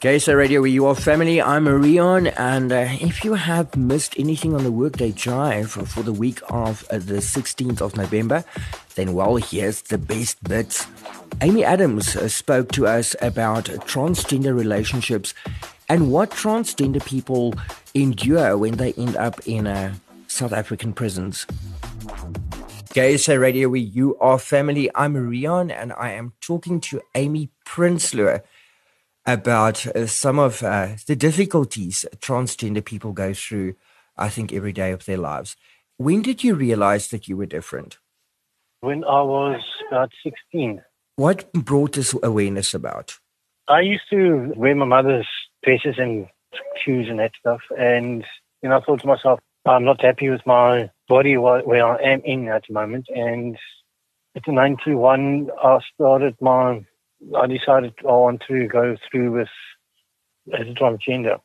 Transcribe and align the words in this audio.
GaySA 0.00 0.36
Radio, 0.36 0.60
where 0.60 0.68
you 0.68 0.84
are 0.84 0.94
family. 0.94 1.40
I'm 1.40 1.64
Marion, 1.64 2.26
and 2.26 2.70
uh, 2.70 2.86
if 3.00 3.24
you 3.24 3.32
have 3.32 3.74
missed 3.76 4.14
anything 4.18 4.54
on 4.54 4.62
the 4.62 4.70
Workday 4.70 5.10
Drive 5.10 5.70
for 5.70 6.02
the 6.02 6.12
week 6.12 6.40
of 6.50 6.86
uh, 6.90 6.98
the 6.98 7.14
16th 7.14 7.80
of 7.80 7.96
November, 7.96 8.44
then 8.94 9.14
well, 9.14 9.36
here's 9.36 9.80
the 9.80 9.96
best 9.96 10.44
bits. 10.44 10.86
Amy 11.40 11.64
Adams 11.64 12.14
uh, 12.14 12.28
spoke 12.28 12.72
to 12.72 12.86
us 12.86 13.16
about 13.22 13.64
transgender 13.86 14.54
relationships 14.54 15.32
and 15.88 16.12
what 16.12 16.30
transgender 16.30 17.02
people 17.06 17.54
endure 17.94 18.58
when 18.58 18.76
they 18.76 18.92
end 18.94 19.16
up 19.16 19.40
in 19.46 19.66
uh, 19.66 19.94
South 20.28 20.52
African 20.52 20.92
prisons. 20.92 21.46
GaySA 22.92 23.40
Radio, 23.40 23.70
where 23.70 23.80
you 23.80 24.14
are 24.18 24.38
family. 24.38 24.90
I'm 24.94 25.14
Marion, 25.14 25.70
and 25.70 25.94
I 25.94 26.12
am 26.12 26.34
talking 26.42 26.82
to 26.82 27.00
Amy 27.14 27.48
Prinsloo 27.64 28.42
about 29.26 29.86
uh, 29.88 30.06
some 30.06 30.38
of 30.38 30.62
uh, 30.62 30.90
the 31.06 31.16
difficulties 31.16 32.06
transgender 32.18 32.84
people 32.84 33.12
go 33.12 33.34
through, 33.34 33.74
I 34.16 34.28
think, 34.28 34.52
every 34.52 34.72
day 34.72 34.92
of 34.92 35.04
their 35.04 35.18
lives. 35.18 35.56
When 35.98 36.22
did 36.22 36.44
you 36.44 36.54
realize 36.54 37.08
that 37.08 37.26
you 37.28 37.36
were 37.36 37.46
different? 37.46 37.98
When 38.80 39.04
I 39.04 39.22
was 39.22 39.60
about 39.88 40.12
16. 40.22 40.82
What 41.16 41.52
brought 41.52 41.94
this 41.94 42.14
awareness 42.22 42.74
about? 42.74 43.18
I 43.68 43.80
used 43.80 44.04
to 44.10 44.52
wear 44.54 44.74
my 44.74 44.84
mother's 44.84 45.26
dresses 45.64 45.96
and 45.98 46.28
shoes 46.84 47.08
and 47.08 47.18
that 47.18 47.32
stuff. 47.40 47.60
And 47.76 48.24
you 48.62 48.68
know, 48.68 48.78
I 48.78 48.80
thought 48.80 49.00
to 49.00 49.06
myself, 49.06 49.40
I'm 49.64 49.84
not 49.84 50.02
happy 50.02 50.30
with 50.30 50.46
my 50.46 50.90
body 51.08 51.36
where 51.36 51.86
I 51.86 51.96
am 52.02 52.20
in 52.24 52.48
at 52.48 52.64
the 52.68 52.74
moment. 52.74 53.06
And 53.08 53.58
at 54.36 54.46
91, 54.46 55.50
I 55.62 55.78
started 55.94 56.36
my 56.40 56.84
I 57.34 57.46
decided 57.46 57.94
I 58.00 58.12
want 58.12 58.42
to 58.48 58.68
go 58.68 58.96
through 59.10 59.32
with 59.32 59.48
as 60.52 60.66
a 60.66 60.74
transgender. 60.74 61.40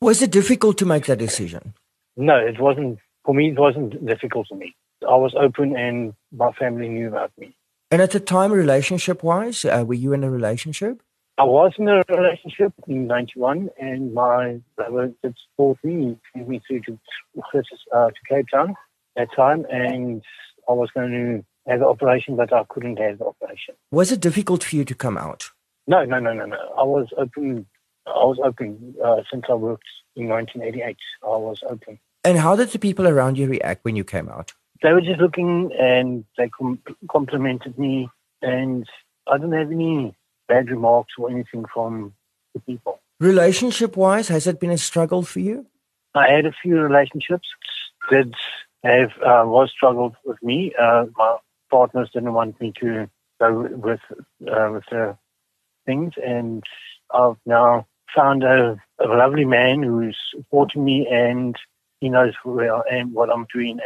Was 0.00 0.22
it 0.22 0.30
difficult 0.30 0.78
to 0.78 0.86
make 0.86 1.06
that 1.06 1.18
decision? 1.18 1.74
No, 2.16 2.36
it 2.36 2.60
wasn't. 2.60 2.98
For 3.24 3.34
me, 3.34 3.50
it 3.50 3.58
wasn't 3.58 4.06
difficult 4.06 4.46
for 4.48 4.54
me. 4.54 4.74
I 5.02 5.16
was 5.16 5.34
open 5.38 5.76
and 5.76 6.14
my 6.32 6.52
family 6.52 6.88
knew 6.88 7.08
about 7.08 7.32
me. 7.38 7.56
And 7.90 8.00
at 8.00 8.12
the 8.12 8.20
time, 8.20 8.52
relationship 8.52 9.22
wise, 9.22 9.64
uh, 9.64 9.84
were 9.86 9.94
you 9.94 10.12
in 10.12 10.24
a 10.24 10.30
relationship? 10.30 11.02
I 11.38 11.44
was 11.44 11.72
in 11.78 11.88
a 11.88 12.02
relationship 12.08 12.72
in 12.88 13.06
91 13.06 13.68
and 13.78 14.14
my 14.14 14.60
brother 14.76 15.12
did 15.22 15.36
support 15.50 15.78
me, 15.84 16.18
sent 16.34 16.48
me 16.48 16.62
through 16.66 16.80
to, 16.82 16.98
uh, 17.94 18.06
to 18.06 18.14
Cape 18.28 18.46
Town 18.52 18.74
at 19.16 19.28
time 19.36 19.66
and 19.70 20.22
I 20.68 20.72
was 20.72 20.90
going 20.94 21.10
to 21.10 21.44
have 21.66 21.80
the 21.80 21.86
operation, 21.86 22.36
but 22.36 22.52
I 22.52 22.64
couldn't 22.68 22.98
have 22.98 23.18
the 23.18 23.26
operation. 23.26 23.74
Was 23.90 24.12
it 24.12 24.20
difficult 24.20 24.64
for 24.64 24.76
you 24.76 24.84
to 24.84 24.94
come 24.94 25.16
out? 25.16 25.50
No, 25.86 26.04
no, 26.04 26.18
no, 26.18 26.32
no, 26.32 26.46
no. 26.46 26.56
I 26.76 26.82
was 26.82 27.08
open. 27.16 27.66
I 28.06 28.24
was 28.24 28.38
open 28.42 28.94
uh, 29.04 29.22
since 29.30 29.44
I 29.48 29.54
worked 29.54 29.88
in 30.14 30.28
1988. 30.28 30.96
I 31.22 31.26
was 31.26 31.62
open. 31.68 31.98
And 32.24 32.38
how 32.38 32.56
did 32.56 32.70
the 32.70 32.78
people 32.78 33.06
around 33.06 33.38
you 33.38 33.46
react 33.46 33.84
when 33.84 33.96
you 33.96 34.04
came 34.04 34.28
out? 34.28 34.52
They 34.82 34.92
were 34.92 35.00
just 35.00 35.20
looking 35.20 35.70
and 35.78 36.24
they 36.36 36.48
com- 36.48 36.82
complimented 37.10 37.78
me, 37.78 38.08
and 38.42 38.86
I 39.26 39.38
didn't 39.38 39.52
have 39.52 39.70
any 39.70 40.14
bad 40.48 40.70
remarks 40.70 41.14
or 41.18 41.30
anything 41.30 41.64
from 41.72 42.14
the 42.54 42.60
people. 42.60 43.00
Relationship 43.18 43.96
wise, 43.96 44.28
has 44.28 44.46
it 44.46 44.60
been 44.60 44.70
a 44.70 44.78
struggle 44.78 45.22
for 45.22 45.40
you? 45.40 45.66
I 46.14 46.28
had 46.30 46.46
a 46.46 46.52
few 46.52 46.78
relationships 46.78 47.48
that 48.10 48.32
have 48.82 49.10
uh, 49.22 49.44
was 49.46 49.70
struggled 49.70 50.16
with 50.24 50.42
me. 50.42 50.72
Uh, 50.78 51.06
my 51.16 51.36
partners 51.70 52.10
didn't 52.12 52.34
want 52.34 52.60
me 52.60 52.72
to 52.80 53.08
go 53.40 53.68
with 53.70 54.00
uh, 54.12 54.70
with 54.72 54.84
the 54.90 55.16
things, 55.84 56.14
and 56.24 56.62
I've 57.14 57.36
now 57.44 57.86
found 58.14 58.42
a, 58.44 58.76
a 59.00 59.06
lovely 59.06 59.44
man 59.44 59.82
who's 59.82 60.16
supporting 60.34 60.84
me, 60.84 61.06
and 61.10 61.56
he 62.00 62.08
knows 62.08 62.34
where 62.44 62.74
I 62.74 62.82
am, 62.92 63.12
what 63.12 63.30
I'm 63.30 63.46
doing, 63.52 63.72
and 63.72 63.80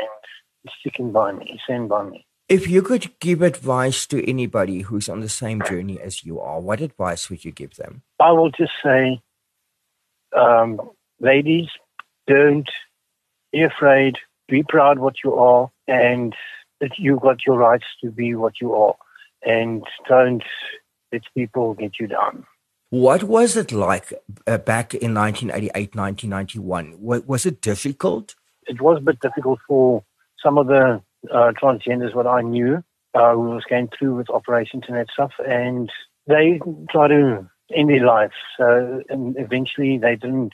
he's 0.62 0.72
sticking 0.80 1.12
by 1.12 1.32
me, 1.32 1.46
he's 1.50 1.60
standing 1.64 1.88
by 1.88 2.04
me. 2.04 2.26
If 2.48 2.68
you 2.68 2.82
could 2.82 3.18
give 3.20 3.42
advice 3.42 4.06
to 4.08 4.28
anybody 4.28 4.80
who's 4.80 5.08
on 5.08 5.20
the 5.20 5.28
same 5.28 5.62
journey 5.62 6.00
as 6.00 6.24
you 6.24 6.40
are, 6.40 6.58
what 6.60 6.80
advice 6.80 7.30
would 7.30 7.44
you 7.44 7.52
give 7.52 7.76
them? 7.76 8.02
I 8.18 8.32
will 8.32 8.50
just 8.50 8.72
say, 8.82 9.20
um, 10.36 10.80
ladies, 11.20 11.68
don't 12.26 12.68
be 13.52 13.62
afraid, 13.62 14.16
be 14.48 14.64
proud 14.64 14.98
what 14.98 15.14
you 15.22 15.34
are, 15.34 15.70
and 15.86 16.34
that 16.80 16.98
you 16.98 17.18
got 17.20 17.46
your 17.46 17.56
rights 17.56 17.84
to 18.02 18.10
be 18.10 18.34
what 18.34 18.60
you 18.60 18.74
are 18.74 18.94
and 19.42 19.84
don't 20.08 20.42
let 21.12 21.22
people 21.34 21.74
get 21.74 21.92
you 21.98 22.06
down. 22.06 22.46
What 22.90 23.22
was 23.22 23.56
it 23.56 23.70
like 23.70 24.12
uh, 24.46 24.58
back 24.58 24.94
in 24.94 25.14
1988, 25.14 25.94
1991? 25.94 26.96
Was 27.00 27.46
it 27.46 27.60
difficult? 27.60 28.34
It 28.66 28.80
was 28.80 28.98
a 28.98 29.04
bit 29.04 29.20
difficult 29.20 29.60
for 29.66 30.02
some 30.42 30.58
of 30.58 30.66
the 30.66 31.00
uh, 31.32 31.52
transgenders, 31.60 32.14
what 32.14 32.26
I 32.26 32.42
knew, 32.42 32.82
uh, 33.14 33.32
who 33.34 33.50
was 33.50 33.64
going 33.68 33.88
through 33.96 34.16
with 34.16 34.30
operations 34.30 34.84
and 34.88 34.96
that 34.96 35.08
stuff, 35.12 35.32
and 35.46 35.90
they 36.26 36.60
tried 36.90 37.08
to 37.08 37.48
end 37.74 37.90
their 37.90 38.04
life. 38.04 38.32
So, 38.58 39.02
and 39.08 39.36
eventually 39.38 39.98
they 39.98 40.16
didn't. 40.16 40.52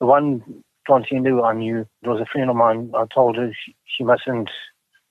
The 0.00 0.06
one 0.06 0.42
transgender 0.88 1.44
I 1.44 1.52
knew, 1.52 1.86
it 2.02 2.08
was 2.08 2.20
a 2.20 2.26
friend 2.26 2.50
of 2.50 2.56
mine, 2.56 2.92
I 2.94 3.04
told 3.12 3.36
her 3.36 3.50
she, 3.64 3.74
she 3.84 4.04
mustn't 4.04 4.50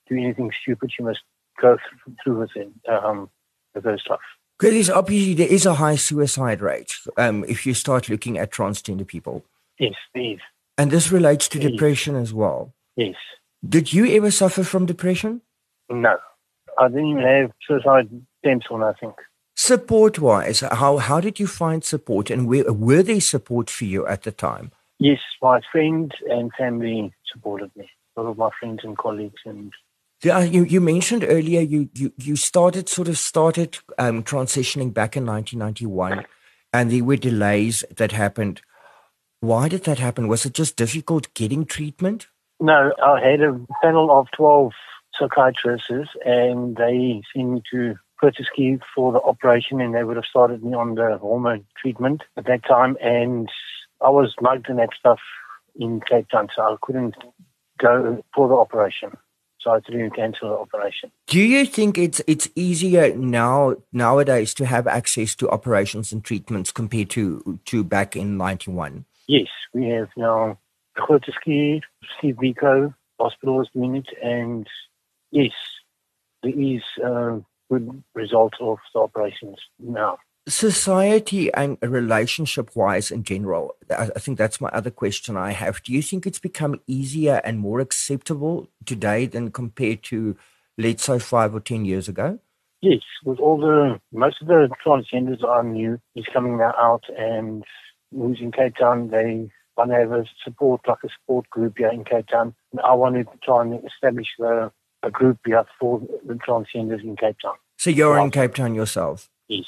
do 0.08 0.16
anything 0.16 0.50
stupid. 0.62 0.90
You 0.98 1.06
must 1.06 1.20
go 1.60 1.76
through 2.22 2.40
with 2.40 2.50
it, 2.56 2.68
um, 2.88 3.30
with 3.74 3.84
those 3.84 4.02
stuff. 4.02 4.20
Because 4.58 4.88
obviously 4.88 5.34
there 5.34 5.48
is 5.48 5.66
a 5.66 5.74
high 5.74 5.96
suicide 5.96 6.60
rate 6.60 6.94
um, 7.16 7.44
if 7.46 7.66
you 7.66 7.74
start 7.74 8.08
looking 8.08 8.38
at 8.38 8.50
transgender 8.50 9.06
people. 9.06 9.44
Yes, 9.78 9.94
there 10.14 10.36
And 10.78 10.90
this 10.90 11.12
relates 11.12 11.48
to 11.48 11.58
depression 11.58 12.16
as 12.16 12.32
well. 12.32 12.72
Yes. 12.96 13.16
Did 13.66 13.92
you 13.92 14.06
ever 14.16 14.30
suffer 14.30 14.64
from 14.64 14.86
depression? 14.86 15.42
No. 15.90 16.16
I 16.78 16.88
didn't 16.88 17.10
even 17.10 17.22
have 17.22 17.50
suicide 17.66 18.08
attempts 18.42 18.66
or 18.70 18.78
nothing. 18.78 19.12
Support 19.54 20.18
wise, 20.18 20.60
how, 20.60 20.98
how 20.98 21.20
did 21.20 21.40
you 21.40 21.46
find 21.46 21.82
support 21.82 22.30
and 22.30 22.46
where, 22.46 22.70
were 22.72 23.02
they 23.02 23.20
support 23.20 23.70
for 23.70 23.84
you 23.84 24.06
at 24.06 24.22
the 24.22 24.32
time? 24.32 24.70
Yes, 24.98 25.18
my 25.42 25.60
friends 25.72 26.12
and 26.28 26.50
family 26.58 27.12
supported 27.32 27.70
me. 27.76 27.88
A 28.16 28.22
lot 28.22 28.30
of 28.30 28.38
my 28.38 28.50
friends 28.58 28.80
and 28.82 28.96
colleagues 28.96 29.40
and 29.44 29.72
yeah, 30.26 30.42
you, 30.42 30.64
you 30.64 30.80
mentioned 30.80 31.24
earlier 31.24 31.60
you, 31.60 31.88
you, 31.94 32.12
you 32.18 32.34
started 32.34 32.88
sort 32.88 33.06
of 33.06 33.16
started 33.16 33.78
um, 33.96 34.24
transitioning 34.24 34.92
back 34.92 35.16
in 35.16 35.24
1991 35.24 36.26
and 36.72 36.90
there 36.90 37.04
were 37.04 37.16
delays 37.16 37.84
that 37.96 38.10
happened. 38.10 38.60
Why 39.38 39.68
did 39.68 39.84
that 39.84 40.00
happen? 40.00 40.26
Was 40.26 40.44
it 40.44 40.52
just 40.52 40.74
difficult 40.74 41.32
getting 41.34 41.64
treatment? 41.64 42.26
No, 42.58 42.92
I 43.00 43.20
had 43.20 43.40
a 43.40 43.60
panel 43.80 44.10
of 44.10 44.26
12 44.32 44.72
psychiatrists 45.16 46.16
and 46.24 46.76
they 46.76 47.22
sent 47.32 47.50
me 47.50 47.62
to 47.70 47.94
Groote 48.20 48.44
Schuur 48.44 48.80
for 48.96 49.12
the 49.12 49.20
operation 49.20 49.80
and 49.80 49.94
they 49.94 50.02
would 50.02 50.16
have 50.16 50.24
started 50.24 50.64
me 50.64 50.74
on 50.74 50.96
the 50.96 51.18
hormone 51.18 51.66
treatment 51.80 52.24
at 52.36 52.46
that 52.46 52.64
time 52.64 52.96
and 53.00 53.48
I 54.00 54.10
was 54.10 54.34
mugged 54.40 54.68
and 54.68 54.80
that 54.80 54.90
stuff 54.98 55.20
in 55.76 56.00
Cape 56.00 56.28
Town 56.30 56.48
so 56.56 56.62
I 56.62 56.76
couldn't 56.82 57.14
go 57.78 58.24
for 58.34 58.48
the 58.48 58.56
operation 58.56 59.12
to 59.66 60.10
cancel 60.14 60.50
the 60.50 60.56
operation. 60.56 61.10
Do 61.26 61.40
you 61.40 61.66
think 61.66 61.98
it's 61.98 62.20
it's 62.26 62.48
easier 62.54 63.14
now 63.16 63.76
nowadays 63.92 64.54
to 64.54 64.66
have 64.66 64.86
access 64.86 65.34
to 65.36 65.48
operations 65.50 66.12
and 66.12 66.24
treatments 66.24 66.72
compared 66.72 67.10
to 67.10 67.58
to 67.66 67.84
back 67.84 68.16
in 68.16 68.36
ninety 68.36 68.70
one? 68.70 69.04
Yes, 69.26 69.48
we 69.74 69.88
have 69.88 70.08
now 70.16 70.58
Groote 70.96 71.28
Schuur, 71.28 71.82
Steve 72.18 72.36
Biko, 72.36 72.94
hospital 73.18 73.60
is 73.60 73.68
doing 73.74 73.96
it, 73.96 74.08
and 74.22 74.66
yes, 75.30 75.52
there 76.42 76.58
is 76.58 76.82
a 77.02 77.40
good 77.70 78.02
result 78.14 78.54
of 78.60 78.78
the 78.94 79.00
operations 79.00 79.58
now 79.78 80.18
society 80.48 81.52
and 81.52 81.76
relationship 81.82 82.74
wise 82.76 83.10
in 83.10 83.24
general, 83.24 83.76
I 83.90 84.06
think 84.06 84.38
that's 84.38 84.60
my 84.60 84.68
other 84.68 84.90
question 84.90 85.36
I 85.36 85.52
have. 85.52 85.82
Do 85.82 85.92
you 85.92 86.02
think 86.02 86.26
it's 86.26 86.38
become 86.38 86.80
easier 86.86 87.40
and 87.44 87.58
more 87.58 87.80
acceptable 87.80 88.68
today 88.84 89.26
than 89.26 89.50
compared 89.50 90.02
to, 90.04 90.36
let's 90.78 91.04
say, 91.04 91.18
five 91.18 91.54
or 91.54 91.60
10 91.60 91.84
years 91.84 92.08
ago? 92.08 92.38
Yes, 92.80 93.00
with 93.24 93.40
all 93.40 93.58
the, 93.58 94.00
most 94.12 94.40
of 94.40 94.48
the 94.48 94.68
transgenders 94.84 95.44
I 95.44 95.62
knew 95.62 96.00
is 96.14 96.26
coming 96.32 96.58
now 96.58 96.74
out 96.78 97.04
and 97.18 97.64
who's 98.12 98.38
in 98.40 98.52
Cape 98.52 98.76
Town, 98.76 99.08
they 99.10 99.50
want 99.76 99.90
to 99.90 99.96
have 99.96 100.12
a 100.12 100.24
support, 100.44 100.82
like 100.86 100.98
a 101.04 101.08
support 101.08 101.50
group 101.50 101.78
here 101.78 101.90
in 101.90 102.04
Cape 102.04 102.28
Town. 102.28 102.54
And 102.70 102.80
I 102.82 102.94
wanted 102.94 103.26
to 103.32 103.38
try 103.42 103.62
and 103.62 103.84
establish 103.84 104.28
a, 104.40 104.70
a 105.02 105.10
group 105.10 105.38
here 105.44 105.64
for 105.80 106.00
the 106.24 106.34
transgenders 106.34 107.02
in 107.02 107.16
Cape 107.16 107.36
Town. 107.42 107.54
So 107.78 107.90
you're 107.90 108.18
in 108.18 108.30
Cape 108.30 108.54
Town 108.54 108.74
yourself? 108.74 109.28
Yes 109.48 109.64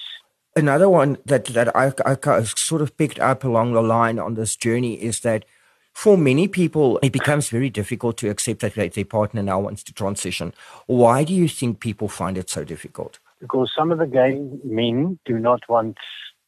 another 0.58 0.88
one 0.88 1.16
that 1.25 1.46
that 1.46 1.75
I, 1.75 1.93
I 2.05 2.43
sort 2.43 2.82
of 2.82 2.96
picked 2.96 3.19
up 3.19 3.44
along 3.44 3.72
the 3.72 3.82
line 3.82 4.19
on 4.19 4.34
this 4.34 4.56
journey 4.56 4.94
is 5.02 5.20
that 5.20 5.44
for 5.94 6.19
many 6.19 6.49
people 6.49 6.99
it 7.02 7.12
becomes 7.12 7.49
very 7.49 7.70
difficult 7.70 8.16
to 8.19 8.28
accept 8.28 8.60
that 8.60 8.75
their 8.75 9.05
partner 9.05 9.43
now 9.43 9.60
wants 9.60 9.82
to 9.84 9.93
transition. 9.93 10.52
Why 10.87 11.25
do 11.25 11.32
you 11.32 11.49
think 11.49 11.81
people 11.81 12.08
find 12.08 12.37
it 12.37 12.50
so 12.50 12.64
difficult? 12.64 13.19
Because 13.40 13.72
some 13.75 13.93
of 13.93 13.99
the 13.99 14.06
gay 14.06 14.38
men 14.64 15.19
do 15.25 15.38
not 15.38 15.60
want 15.69 15.96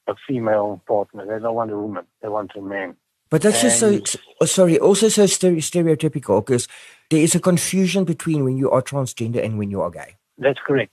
a 0.07 0.15
female 0.27 0.83
partner. 0.87 1.25
They 1.25 1.41
don't 1.43 1.55
want 1.55 1.71
a 1.71 1.79
woman. 1.79 2.05
They 2.21 2.29
want 2.29 2.53
a 2.57 2.61
man. 2.61 2.97
But 3.31 3.43
that's 3.43 3.63
just 3.63 3.79
so, 3.79 4.01
so, 4.05 4.19
sorry, 4.45 4.79
also 4.79 5.09
so 5.09 5.25
stereotypical 5.25 6.45
because 6.45 6.67
there 7.11 7.21
is 7.21 7.37
a 7.37 7.41
confusion 7.41 8.05
between 8.05 8.45
when 8.45 8.57
you 8.57 8.71
are 8.73 8.83
transgender 8.83 9.43
and 9.45 9.57
when 9.57 9.71
you 9.71 9.81
are 9.83 9.91
gay. 9.91 10.17
That's 10.37 10.59
correct. 10.67 10.93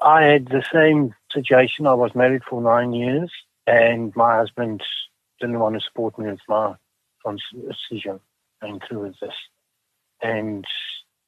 I 0.00 0.22
had 0.22 0.46
the 0.46 0.62
same 0.72 1.14
situation. 1.34 1.86
I 1.86 1.94
was 1.94 2.14
married 2.14 2.42
for 2.48 2.62
nine 2.62 2.92
years, 2.92 3.30
and 3.66 4.14
my 4.16 4.36
husband 4.36 4.82
didn't 5.40 5.58
want 5.58 5.74
to 5.74 5.80
support 5.80 6.18
me 6.18 6.30
with 6.30 6.40
my 6.48 6.74
transition 7.22 8.20
going 8.62 8.80
through 8.88 9.00
with 9.00 9.20
this. 9.20 9.34
And 10.22 10.64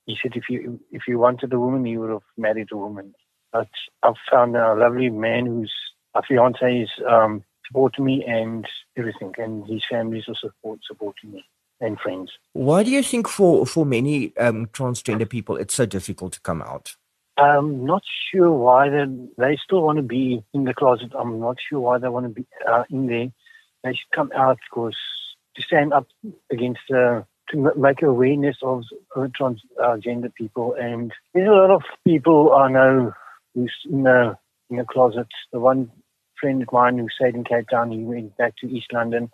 he 0.06 0.16
said, 0.22 0.36
if 0.36 0.48
you 0.48 0.80
if 0.90 1.02
you 1.08 1.18
wanted 1.18 1.52
a 1.52 1.60
woman, 1.60 1.84
you 1.84 2.00
would 2.00 2.10
have 2.10 2.22
married 2.36 2.68
a 2.72 2.76
woman. 2.76 3.14
But 3.52 3.68
I've 4.02 4.14
found 4.30 4.56
a 4.56 4.74
lovely 4.74 5.10
man 5.10 5.46
who's 5.46 5.72
a 6.14 6.22
fiance 6.22 6.82
is 6.82 6.90
um, 7.08 7.44
supporting 7.66 8.04
me 8.04 8.24
and 8.24 8.66
everything, 8.96 9.34
and 9.38 9.66
his 9.66 9.84
family 9.90 10.18
is 10.18 10.28
also 10.28 10.48
support, 10.48 10.80
supporting 10.86 11.32
me 11.32 11.44
and 11.80 11.98
friends. 11.98 12.32
Why 12.52 12.82
do 12.82 12.90
you 12.90 13.02
think 13.02 13.28
for 13.28 13.66
for 13.66 13.84
many 13.84 14.36
um, 14.38 14.66
transgender 14.66 15.28
people 15.28 15.56
it's 15.56 15.74
so 15.74 15.86
difficult 15.86 16.32
to 16.34 16.40
come 16.40 16.62
out? 16.62 16.96
I'm 17.38 17.84
not 17.84 18.02
sure 18.30 18.50
why 18.50 18.88
they 18.88 19.04
they 19.36 19.58
still 19.62 19.82
want 19.82 19.96
to 19.96 20.02
be 20.02 20.42
in 20.54 20.64
the 20.64 20.74
closet. 20.74 21.12
I'm 21.18 21.38
not 21.38 21.56
sure 21.68 21.80
why 21.80 21.98
they 21.98 22.08
want 22.08 22.24
to 22.26 22.30
be 22.30 22.46
uh, 22.66 22.84
in 22.90 23.06
there. 23.06 23.28
They 23.84 23.90
should 23.90 24.10
come 24.14 24.32
out 24.34 24.58
because 24.68 24.96
to 25.54 25.62
stand 25.62 25.92
up 25.92 26.06
against 26.50 26.80
uh, 26.90 27.22
to 27.50 27.72
make 27.76 28.02
awareness 28.02 28.56
of 28.62 28.84
uh, 29.14 29.28
transgender 29.38 30.34
people. 30.34 30.74
And 30.74 31.12
there's 31.34 31.48
a 31.48 31.52
lot 31.52 31.70
of 31.70 31.82
people 32.04 32.54
I 32.54 32.70
know 32.70 33.12
who's 33.54 33.74
in 33.90 34.04
the 34.04 34.38
in 34.70 34.76
the 34.78 34.84
closet. 34.84 35.28
The 35.52 35.60
one 35.60 35.90
friend 36.40 36.62
of 36.62 36.72
mine 36.72 36.98
who 36.98 37.08
stayed 37.08 37.34
in 37.34 37.44
Cape 37.44 37.68
Town, 37.70 37.90
he 37.90 38.04
went 38.04 38.36
back 38.36 38.54
to 38.58 38.66
East 38.66 38.92
London, 38.92 39.30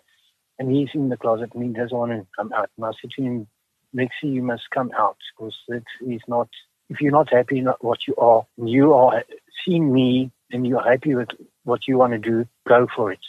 and 0.59 0.71
he's 0.71 0.89
in 0.93 1.09
the 1.09 1.17
closet 1.17 1.51
and 1.53 1.63
he 1.63 1.69
doesn't 1.69 1.97
want 1.97 2.11
to 2.11 2.27
come 2.37 2.51
out. 2.53 2.69
And 2.77 2.85
I 2.85 2.91
said 3.01 3.11
to 3.15 3.21
him, 3.21 3.47
Lexi, 3.95 4.23
you 4.23 4.43
must 4.43 4.63
come 4.73 4.91
out 4.97 5.17
because 5.35 5.55
it 5.69 5.83
is 6.05 6.21
not. 6.27 6.49
If 6.89 7.01
you're 7.01 7.11
not 7.11 7.31
happy 7.31 7.63
with 7.63 7.75
what 7.81 8.07
you 8.07 8.15
are, 8.17 8.45
you 8.57 8.93
are 8.93 9.23
seeing 9.65 9.91
me 9.91 10.31
and 10.51 10.67
you're 10.67 10.83
happy 10.83 11.15
with 11.15 11.29
what 11.63 11.87
you 11.87 11.97
want 11.97 12.13
to 12.13 12.19
do, 12.19 12.45
go 12.67 12.87
for 12.95 13.11
it. 13.11 13.19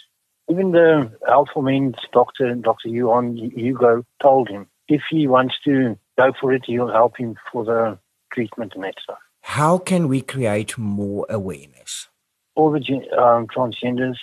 Even 0.51 0.73
the 0.73 1.11
Alpha 1.27 1.63
Men's 1.63 1.97
doctor, 2.13 2.55
Dr. 2.55 2.89
Yuan 2.89 3.37
Hugo, 3.37 4.05
told 4.21 4.49
him 4.49 4.67
if 4.89 5.03
he 5.11 5.27
wants 5.27 5.55
to 5.65 5.99
go 6.19 6.33
for 6.39 6.53
it, 6.53 6.65
he'll 6.67 6.93
help 6.93 7.17
him 7.17 7.37
for 7.51 7.65
the 7.65 7.99
treatment 8.33 8.73
and 8.75 8.85
that 8.85 8.97
stuff. 9.03 9.19
How 9.43 9.79
can 9.79 10.09
we 10.09 10.21
create 10.21 10.77
more 10.77 11.27
awareness? 11.31 12.09
All 12.55 12.71
the 12.71 12.79
um, 13.19 13.47
transgenders 13.47 14.19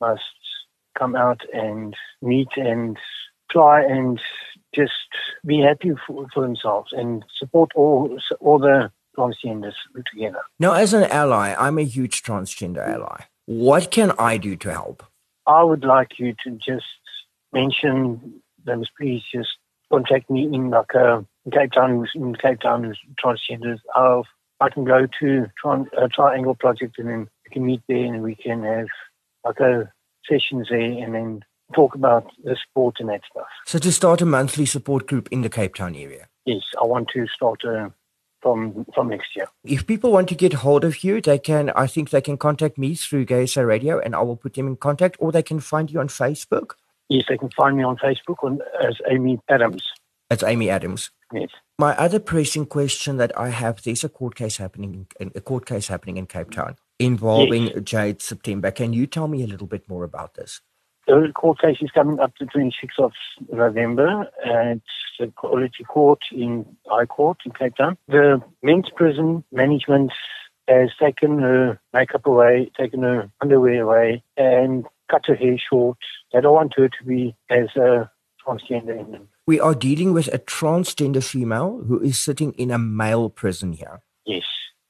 must 0.00 0.22
come 0.98 1.14
out 1.14 1.42
and 1.52 1.94
meet 2.22 2.48
and 2.56 2.96
try 3.50 3.84
and 3.84 4.20
just 4.76 4.92
be 5.44 5.60
happy 5.60 5.92
for, 6.06 6.26
for 6.32 6.42
themselves 6.42 6.92
and 6.92 7.24
support 7.38 7.70
all 7.74 8.18
all 8.40 8.58
the 8.58 8.90
transgenders 9.16 9.74
together. 10.12 10.42
Now, 10.58 10.74
as 10.74 10.92
an 10.92 11.04
ally, 11.04 11.54
I'm 11.58 11.78
a 11.78 11.84
huge 11.84 12.22
transgender 12.22 12.86
ally. 12.86 13.24
What 13.46 13.90
can 13.90 14.12
I 14.18 14.36
do 14.36 14.56
to 14.56 14.72
help? 14.72 15.02
I 15.46 15.62
would 15.62 15.84
like 15.84 16.18
you 16.18 16.34
to 16.44 16.50
just 16.52 16.84
mention 17.52 18.42
them, 18.64 18.84
please 18.98 19.22
just 19.32 19.50
contact 19.90 20.28
me 20.28 20.44
in 20.44 20.70
like 20.70 20.94
uh, 20.94 21.22
Cape 21.52 21.72
Town, 21.72 22.06
in 22.14 22.34
Cape 22.34 22.60
Town, 22.60 22.94
transgenders. 23.22 23.78
I'll, 23.94 24.26
I 24.60 24.68
can 24.68 24.84
go 24.84 25.06
to 25.20 25.46
tri- 25.60 25.84
a 25.96 26.08
Triangle 26.08 26.56
Project 26.56 26.98
and 26.98 27.08
then 27.08 27.28
we 27.44 27.50
can 27.52 27.64
meet 27.64 27.82
there 27.88 28.04
and 28.04 28.22
we 28.22 28.34
can 28.34 28.64
have 28.64 28.88
like 29.44 29.60
a 29.60 29.90
sessions 30.28 30.66
there 30.68 30.80
and 30.80 31.14
then 31.14 31.44
talk 31.74 31.94
about 31.94 32.30
the 32.44 32.56
sport 32.68 32.96
and 33.00 33.08
that 33.08 33.22
stuff. 33.30 33.46
So 33.66 33.78
to 33.78 33.92
start 33.92 34.20
a 34.20 34.26
monthly 34.26 34.66
support 34.66 35.06
group 35.06 35.28
in 35.30 35.42
the 35.42 35.48
Cape 35.48 35.74
Town 35.74 35.94
area? 35.94 36.28
Yes, 36.44 36.62
I 36.80 36.86
want 36.86 37.08
to 37.14 37.26
start 37.26 37.64
a 37.64 37.92
from 38.42 38.86
from 38.94 39.08
next 39.08 39.34
year. 39.34 39.46
If 39.64 39.86
people 39.86 40.12
want 40.12 40.28
to 40.28 40.34
get 40.34 40.52
hold 40.52 40.84
of 40.84 41.02
you, 41.02 41.20
they 41.20 41.38
can. 41.38 41.70
I 41.70 41.86
think 41.86 42.10
they 42.10 42.20
can 42.20 42.36
contact 42.36 42.78
me 42.78 42.94
through 42.94 43.26
Gaysa 43.26 43.66
Radio, 43.66 43.98
and 43.98 44.14
I 44.14 44.20
will 44.20 44.36
put 44.36 44.54
them 44.54 44.66
in 44.68 44.76
contact, 44.76 45.16
or 45.18 45.32
they 45.32 45.42
can 45.42 45.60
find 45.60 45.90
you 45.90 46.00
on 46.00 46.08
Facebook. 46.08 46.72
Yes, 47.08 47.24
they 47.28 47.38
can 47.38 47.50
find 47.50 47.76
me 47.76 47.84
on 47.84 47.96
Facebook 47.96 48.42
on, 48.42 48.60
as 48.82 48.96
Amy 49.10 49.40
Adams. 49.48 49.82
As 50.30 50.42
Amy 50.42 50.70
Adams. 50.70 51.10
Yes. 51.32 51.50
My 51.78 51.96
other 51.96 52.18
pressing 52.18 52.66
question 52.66 53.16
that 53.16 53.36
I 53.38 53.48
have: 53.48 53.82
there's 53.82 54.04
a 54.04 54.08
court 54.08 54.34
case 54.34 54.56
happening, 54.58 55.06
in, 55.18 55.32
a 55.34 55.40
court 55.40 55.66
case 55.66 55.88
happening 55.88 56.16
in 56.16 56.26
Cape 56.26 56.50
Town 56.50 56.76
involving 56.98 57.66
yes. 57.66 57.80
Jade 57.82 58.22
September. 58.22 58.70
Can 58.70 58.92
you 58.92 59.06
tell 59.06 59.28
me 59.28 59.42
a 59.42 59.46
little 59.46 59.66
bit 59.66 59.88
more 59.88 60.04
about 60.04 60.34
this? 60.34 60.60
The 61.06 61.30
court 61.34 61.60
case 61.60 61.76
is 61.80 61.90
coming 61.92 62.18
up 62.18 62.32
the 62.40 62.46
26th 62.46 62.98
of 62.98 63.12
November, 63.52 64.28
at 64.44 64.80
the 65.18 65.26
Equality 65.26 65.84
Court 65.84 66.18
in 66.32 66.66
High 66.88 67.06
Court 67.06 67.38
in 67.46 67.52
Cape 67.52 67.76
Town. 67.76 67.96
The 68.08 68.42
men's 68.62 68.90
prison 68.94 69.44
management 69.52 70.12
has 70.66 70.90
taken 71.00 71.38
her 71.38 71.80
makeup 71.92 72.26
away, 72.26 72.72
taken 72.76 73.02
her 73.02 73.30
underwear 73.40 73.82
away, 73.82 74.24
and 74.36 74.84
cut 75.08 75.26
her 75.26 75.36
hair 75.36 75.56
short. 75.58 75.98
They 76.32 76.40
don't 76.40 76.54
want 76.54 76.74
her 76.76 76.88
to 76.88 77.04
be 77.04 77.36
as 77.50 77.68
a 77.76 78.10
transgender 78.44 78.98
in 78.98 79.12
them. 79.12 79.28
We 79.46 79.60
are 79.60 79.76
dealing 79.76 80.12
with 80.12 80.26
a 80.34 80.40
transgender 80.40 81.22
female 81.22 81.84
who 81.86 82.00
is 82.00 82.18
sitting 82.18 82.52
in 82.54 82.72
a 82.72 82.78
male 82.78 83.30
prison 83.30 83.74
here. 83.74 84.02
Yes. 84.24 84.42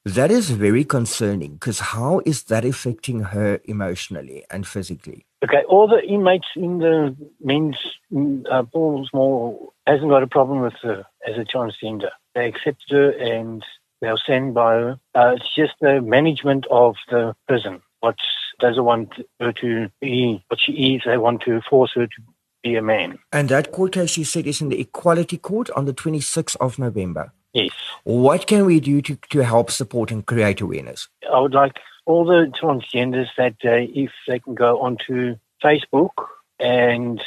That 0.03 0.31
is 0.31 0.49
very 0.49 0.83
concerning 0.83 1.53
because 1.53 1.79
how 1.79 2.21
is 2.25 2.43
that 2.45 2.65
affecting 2.65 3.19
her 3.19 3.59
emotionally 3.65 4.45
and 4.49 4.65
physically? 4.65 5.26
Okay, 5.43 5.63
all 5.69 5.87
the 5.87 6.01
inmates 6.03 6.47
in 6.55 6.79
the 6.79 7.15
men's 7.39 7.77
uh, 8.11 8.63
Pollsmoor 8.63 9.67
hasn't 9.85 10.09
got 10.09 10.23
a 10.23 10.27
problem 10.27 10.61
with 10.61 10.73
her 10.81 11.05
as 11.27 11.37
a 11.37 11.45
transgender. 11.45 12.09
They 12.33 12.47
accept 12.47 12.85
her 12.89 13.11
and 13.11 13.63
they'll 14.01 14.17
stand 14.17 14.55
by 14.55 14.73
her. 14.73 14.99
Uh, 15.13 15.35
it's 15.35 15.55
just 15.55 15.73
the 15.79 16.01
management 16.01 16.65
of 16.71 16.95
the 17.09 17.35
prison. 17.47 17.81
What 17.99 18.15
doesn't 18.59 18.83
want 18.83 19.13
her 19.39 19.53
to 19.53 19.89
be 20.01 20.43
what 20.47 20.59
she 20.59 20.95
is. 20.95 21.01
They 21.05 21.17
want 21.17 21.41
to 21.43 21.61
force 21.69 21.91
her 21.95 22.07
to 22.07 22.21
be 22.63 22.75
a 22.75 22.81
man. 22.81 23.19
And 23.31 23.49
that 23.49 23.71
court 23.71 23.93
case 23.93 24.17
you 24.17 24.25
said 24.25 24.47
is 24.47 24.61
in 24.61 24.69
the 24.69 24.79
Equality 24.79 25.37
Court 25.37 25.69
on 25.71 25.85
the 25.85 25.93
26th 25.93 26.55
of 26.59 26.79
November. 26.79 27.33
Yes. 27.53 27.71
What 28.03 28.47
can 28.47 28.65
we 28.65 28.79
do 28.79 29.01
to, 29.01 29.15
to 29.29 29.43
help 29.43 29.71
support 29.71 30.11
and 30.11 30.25
create 30.25 30.61
awareness? 30.61 31.07
I 31.31 31.39
would 31.39 31.53
like 31.53 31.77
all 32.05 32.25
the 32.25 32.51
transgenders 32.59 33.27
that 33.37 33.55
uh, 33.65 33.85
if 33.93 34.11
they 34.27 34.39
can 34.39 34.55
go 34.55 34.79
onto 34.79 35.35
Facebook 35.63 36.11
and 36.59 37.21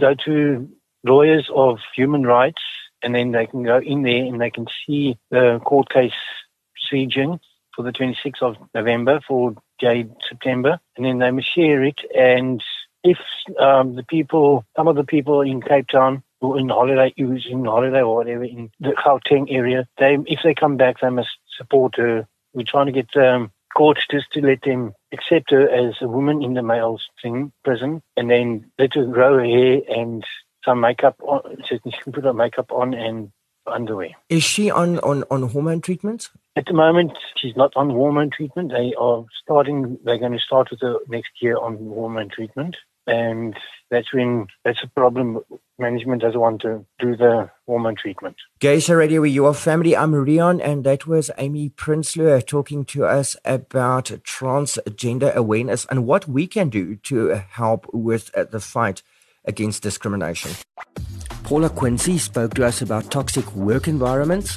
go 0.00 0.14
to 0.24 0.68
Lawyers 1.04 1.48
of 1.54 1.78
Human 1.94 2.24
Rights, 2.24 2.62
and 3.02 3.14
then 3.14 3.32
they 3.32 3.46
can 3.46 3.62
go 3.62 3.78
in 3.78 4.02
there 4.02 4.24
and 4.24 4.40
they 4.40 4.50
can 4.50 4.66
see 4.86 5.18
the 5.30 5.60
court 5.64 5.90
case 5.90 6.12
procedure 6.72 7.38
for 7.76 7.82
the 7.82 7.92
26th 7.92 8.42
of 8.42 8.56
November 8.74 9.20
for 9.26 9.54
Jade 9.80 10.10
September, 10.28 10.80
and 10.96 11.04
then 11.04 11.18
they 11.18 11.30
must 11.30 11.52
share 11.52 11.82
it. 11.84 12.00
And 12.16 12.62
if 13.02 13.18
um, 13.60 13.96
the 13.96 14.02
people, 14.02 14.64
some 14.76 14.88
of 14.88 14.96
the 14.96 15.04
people 15.04 15.42
in 15.42 15.60
Cape 15.60 15.88
Town 15.88 16.22
in 16.52 16.68
holiday, 16.68 17.12
using 17.16 17.60
in 17.60 17.64
holiday 17.64 18.02
or 18.02 18.16
whatever 18.16 18.44
in 18.44 18.70
the 18.80 18.90
Gauteng 18.90 19.46
area, 19.48 19.88
they 19.98 20.18
if 20.26 20.40
they 20.44 20.54
come 20.54 20.76
back, 20.76 21.00
they 21.00 21.10
must 21.10 21.30
support 21.56 21.96
her. 21.96 22.28
We're 22.52 22.64
trying 22.64 22.86
to 22.86 22.92
get 22.92 23.16
um, 23.16 23.50
courts 23.74 24.06
just 24.10 24.30
to 24.32 24.40
let 24.40 24.62
them 24.62 24.92
accept 25.12 25.50
her 25.50 25.68
as 25.68 25.94
a 26.00 26.08
woman 26.08 26.42
in 26.42 26.54
the 26.54 26.62
male 26.62 27.00
thing 27.22 27.52
prison, 27.64 28.02
and 28.16 28.30
then 28.30 28.70
let 28.78 28.94
her 28.94 29.06
grow 29.06 29.38
her 29.38 29.44
hair 29.44 29.80
and 29.88 30.24
some 30.64 30.80
makeup 30.80 31.16
on. 31.22 31.62
So 31.68 31.78
she 31.84 32.02
can 32.02 32.12
put 32.12 32.24
her 32.24 32.34
makeup 32.34 32.70
on 32.70 32.94
and 32.94 33.32
underwear. 33.66 34.10
Is 34.28 34.44
she 34.44 34.70
on, 34.70 34.98
on, 35.00 35.24
on 35.30 35.48
hormone 35.48 35.80
treatment? 35.80 36.30
At 36.56 36.66
the 36.66 36.74
moment, 36.74 37.12
she's 37.36 37.56
not 37.56 37.72
on 37.76 37.90
hormone 37.90 38.30
treatment. 38.30 38.70
They 38.70 38.94
are 38.98 39.24
starting, 39.42 39.98
they're 40.04 40.18
going 40.18 40.32
to 40.32 40.38
start 40.38 40.70
with 40.70 40.80
her 40.80 40.98
next 41.08 41.30
year 41.40 41.56
on 41.56 41.76
hormone 41.76 42.28
treatment. 42.28 42.76
And 43.06 43.56
that's 43.90 44.12
when 44.12 44.46
that's 44.64 44.82
a 44.82 44.88
problem. 44.88 45.40
Management 45.78 46.22
doesn't 46.22 46.40
want 46.40 46.62
to 46.62 46.86
do 46.98 47.16
the 47.16 47.50
hormone 47.66 47.96
treatment. 47.96 48.36
Gaysa 48.60 48.96
Radio, 48.96 49.20
with 49.20 49.32
your 49.32 49.54
family. 49.54 49.96
I'm 49.96 50.14
Rion, 50.14 50.60
and 50.60 50.84
that 50.84 51.06
was 51.06 51.30
Amy 51.36 51.70
Prinsloo 51.70 52.46
talking 52.46 52.84
to 52.86 53.04
us 53.04 53.36
about 53.44 54.06
transgender 54.24 55.34
awareness 55.34 55.84
and 55.86 56.06
what 56.06 56.28
we 56.28 56.46
can 56.46 56.68
do 56.68 56.96
to 56.96 57.42
help 57.50 57.86
with 57.92 58.30
uh, 58.36 58.44
the 58.44 58.60
fight 58.60 59.02
against 59.44 59.82
discrimination. 59.82 60.52
Paula 61.44 61.68
Quincy 61.68 62.16
spoke 62.16 62.54
to 62.54 62.64
us 62.64 62.80
about 62.80 63.10
toxic 63.10 63.54
work 63.54 63.86
environments. 63.86 64.56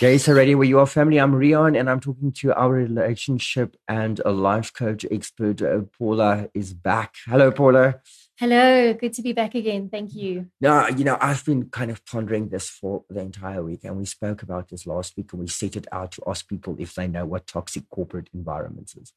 Gaysa 0.00 0.34
Radio, 0.34 0.56
with 0.56 0.70
your 0.70 0.86
family. 0.86 1.20
I'm 1.20 1.34
Rion, 1.34 1.76
and 1.76 1.90
I'm 1.90 2.00
talking 2.00 2.32
to 2.32 2.54
our 2.54 2.72
relationship 2.72 3.76
and 3.86 4.18
a 4.24 4.32
life 4.32 4.72
coach 4.72 5.04
expert. 5.10 5.60
Uh, 5.60 5.82
Paula 5.98 6.48
is 6.54 6.72
back. 6.72 7.16
Hello, 7.26 7.52
Paula. 7.52 8.00
Hello, 8.38 8.94
good 8.94 9.12
to 9.12 9.22
be 9.22 9.34
back 9.34 9.54
again. 9.54 9.90
Thank 9.90 10.14
you. 10.14 10.46
Now, 10.58 10.88
you 10.88 11.04
know, 11.04 11.18
I've 11.20 11.44
been 11.44 11.68
kind 11.68 11.90
of 11.90 12.04
pondering 12.06 12.48
this 12.48 12.66
for 12.66 13.04
the 13.10 13.20
entire 13.20 13.62
week, 13.62 13.84
and 13.84 13.98
we 13.98 14.06
spoke 14.06 14.42
about 14.42 14.70
this 14.70 14.86
last 14.86 15.18
week, 15.18 15.32
and 15.34 15.40
we 15.40 15.48
set 15.48 15.76
it 15.76 15.86
out 15.92 16.12
to 16.12 16.22
ask 16.26 16.48
people 16.48 16.76
if 16.78 16.94
they 16.94 17.08
know 17.08 17.26
what 17.26 17.46
toxic 17.46 17.88
corporate 17.90 18.30
environments 18.32 18.96
is. 18.96 19.12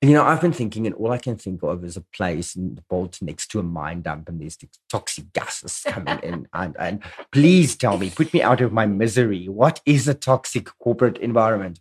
You 0.00 0.12
know, 0.12 0.22
I've 0.22 0.40
been 0.40 0.52
thinking, 0.52 0.86
and 0.86 0.94
all 0.94 1.10
I 1.10 1.18
can 1.18 1.36
think 1.36 1.60
of 1.64 1.84
is 1.84 1.96
a 1.96 2.00
place 2.00 2.56
built 2.88 3.20
next 3.20 3.48
to 3.48 3.58
a 3.58 3.64
mine 3.64 4.02
dump, 4.02 4.28
and 4.28 4.40
there's 4.40 4.56
toxic 4.88 5.32
gases 5.32 5.82
coming 5.84 6.20
in. 6.22 6.46
And, 6.54 6.76
and 6.78 7.02
please 7.32 7.74
tell 7.74 7.98
me, 7.98 8.10
put 8.10 8.32
me 8.32 8.40
out 8.40 8.60
of 8.60 8.72
my 8.72 8.86
misery. 8.86 9.48
What 9.48 9.80
is 9.84 10.06
a 10.06 10.14
toxic 10.14 10.70
corporate 10.78 11.18
environment? 11.18 11.80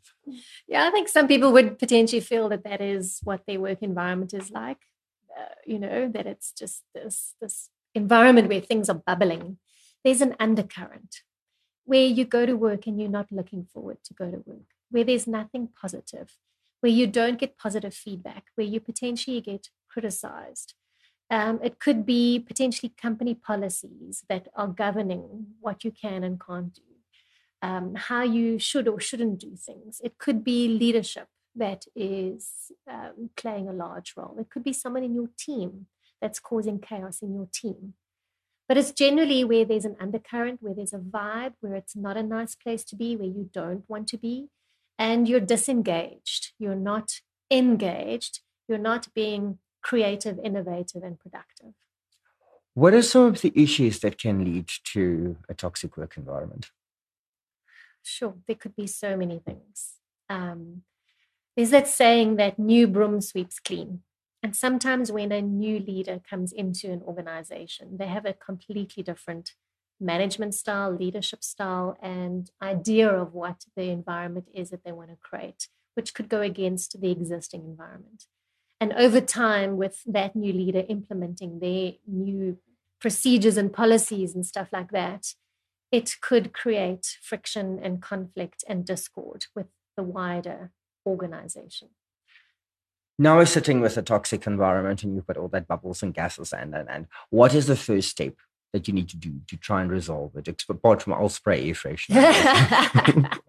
Yeah, 0.67 0.87
I 0.87 0.91
think 0.91 1.09
some 1.09 1.27
people 1.27 1.51
would 1.51 1.77
potentially 1.77 2.19
feel 2.21 2.49
that 2.49 2.63
that 2.63 2.81
is 2.81 3.19
what 3.23 3.45
their 3.45 3.59
work 3.59 3.83
environment 3.83 4.33
is 4.33 4.49
like. 4.49 4.79
Uh, 5.37 5.53
you 5.67 5.77
know, 5.77 6.09
that 6.09 6.25
it's 6.25 6.51
just 6.51 6.81
this 6.95 7.35
this 7.39 7.69
environment 7.93 8.49
where 8.49 8.61
things 8.61 8.89
are 8.89 9.01
bubbling. 9.05 9.59
There's 10.03 10.21
an 10.21 10.35
undercurrent 10.39 11.21
where 11.85 12.07
you 12.07 12.25
go 12.25 12.47
to 12.47 12.57
work 12.57 12.87
and 12.87 12.99
you're 12.99 13.11
not 13.11 13.31
looking 13.31 13.63
forward 13.63 13.97
to 14.05 14.13
go 14.15 14.31
to 14.31 14.41
work, 14.45 14.69
where 14.89 15.03
there's 15.03 15.27
nothing 15.27 15.69
positive 15.79 16.35
where 16.81 16.91
you 16.91 17.07
don't 17.07 17.39
get 17.39 17.57
positive 17.57 17.93
feedback, 17.93 18.45
where 18.55 18.67
you 18.67 18.79
potentially 18.79 19.41
get 19.41 19.69
criticized. 19.89 20.73
Um, 21.29 21.59
it 21.61 21.79
could 21.79 22.05
be 22.05 22.39
potentially 22.39 22.93
company 23.01 23.33
policies 23.33 24.23
that 24.29 24.47
are 24.55 24.67
governing 24.67 25.47
what 25.59 25.83
you 25.83 25.91
can 25.91 26.23
and 26.23 26.39
can't 26.39 26.73
do, 26.73 26.81
um, 27.61 27.95
how 27.95 28.21
you 28.21 28.59
should 28.59 28.87
or 28.87 28.99
shouldn't 28.99 29.39
do 29.39 29.55
things. 29.55 29.99
It 30.03 30.17
could 30.17 30.43
be 30.43 30.67
leadership 30.67 31.27
that 31.55 31.85
is 31.95 32.71
um, 32.89 33.31
playing 33.35 33.67
a 33.67 33.73
large 33.73 34.13
role. 34.15 34.37
It 34.39 34.49
could 34.49 34.63
be 34.63 34.73
someone 34.73 35.03
in 35.03 35.15
your 35.15 35.29
team 35.37 35.87
that's 36.21 36.39
causing 36.39 36.79
chaos 36.79 37.21
in 37.21 37.33
your 37.33 37.49
team. 37.51 37.95
But 38.67 38.77
it's 38.77 38.91
generally 38.91 39.43
where 39.43 39.65
there's 39.65 39.85
an 39.85 39.95
undercurrent, 39.99 40.61
where 40.61 40.73
there's 40.73 40.93
a 40.93 40.99
vibe, 40.99 41.53
where 41.61 41.75
it's 41.75 41.95
not 41.95 42.17
a 42.17 42.23
nice 42.23 42.53
place 42.53 42.83
to 42.85 42.95
be, 42.95 43.15
where 43.15 43.27
you 43.27 43.49
don't 43.53 43.83
want 43.87 44.07
to 44.09 44.17
be, 44.17 44.49
and 44.97 45.27
you're 45.27 45.39
disengaged. 45.39 46.53
You're 46.59 46.75
not 46.75 47.21
engaged. 47.51 48.41
You're 48.67 48.77
not 48.77 49.13
being 49.13 49.59
creative, 49.81 50.39
innovative, 50.43 51.03
and 51.03 51.19
productive. 51.19 51.73
What 52.73 52.93
are 52.93 53.01
some 53.01 53.23
of 53.23 53.41
the 53.41 53.51
issues 53.55 53.99
that 54.01 54.19
can 54.19 54.43
lead 54.43 54.69
to 54.93 55.37
a 55.49 55.53
toxic 55.53 55.97
work 55.97 56.17
environment? 56.17 56.71
Sure, 58.03 58.35
there 58.47 58.55
could 58.55 58.75
be 58.75 58.87
so 58.87 59.17
many 59.17 59.39
things. 59.39 59.95
Um, 60.29 60.83
there's 61.55 61.71
that 61.71 61.87
saying 61.87 62.35
that 62.35 62.59
new 62.59 62.87
broom 62.87 63.19
sweeps 63.19 63.59
clean. 63.59 64.01
And 64.43 64.55
sometimes 64.55 65.11
when 65.11 65.31
a 65.31 65.41
new 65.41 65.79
leader 65.79 66.21
comes 66.29 66.51
into 66.51 66.91
an 66.91 67.01
organization, 67.01 67.97
they 67.97 68.07
have 68.07 68.25
a 68.25 68.33
completely 68.33 69.01
different 69.01 69.53
management 69.99 70.53
style, 70.53 70.95
leadership 70.95 71.43
style, 71.43 71.97
and 72.01 72.51
idea 72.61 73.09
of 73.09 73.33
what 73.33 73.65
the 73.75 73.89
environment 73.89 74.47
is 74.53 74.69
that 74.69 74.83
they 74.83 74.91
want 74.91 75.09
to 75.09 75.17
create, 75.17 75.67
which 75.95 76.13
could 76.13 76.29
go 76.29 76.41
against 76.41 77.01
the 77.01 77.11
existing 77.11 77.63
environment. 77.65 78.25
And 78.79 78.93
over 78.93 79.21
time, 79.21 79.77
with 79.77 80.01
that 80.05 80.35
new 80.35 80.53
leader 80.53 80.83
implementing 80.87 81.59
their 81.59 81.93
new 82.05 82.59
procedures 82.99 83.57
and 83.57 83.73
policies 83.73 84.35
and 84.35 84.45
stuff 84.45 84.69
like 84.71 84.91
that, 84.91 85.33
it 85.91 86.15
could 86.21 86.53
create 86.53 87.17
friction 87.21 87.79
and 87.81 88.01
conflict 88.01 88.63
and 88.67 88.85
discord 88.85 89.45
with 89.55 89.67
the 89.95 90.03
wider 90.03 90.71
organization. 91.05 91.89
Now 93.19 93.37
we're 93.37 93.45
sitting 93.45 93.81
with 93.81 93.97
a 93.97 94.03
toxic 94.03 94.45
environment 94.45 95.03
and 95.03 95.15
you've 95.15 95.25
got 95.25 95.37
all 95.37 95.47
that 95.47 95.67
bubbles 95.67 96.03
and 96.03 96.13
gases 96.13 96.53
and, 96.53 96.75
and, 96.75 96.87
and 96.87 97.07
what 97.31 97.55
is 97.55 97.65
the 97.65 97.75
first 97.75 98.09
step 98.09 98.35
that 98.73 98.87
you 98.87 98.93
need 98.93 99.09
to 99.09 99.17
do 99.17 99.41
to 99.47 99.57
try 99.57 99.81
and 99.81 99.91
resolve 99.91 100.35
it, 100.35 100.47
apart 100.69 101.01
from 101.01 101.13
I'll 101.13 101.29
spray 101.29 101.67
air 101.67 101.73
freshener? 101.73 102.15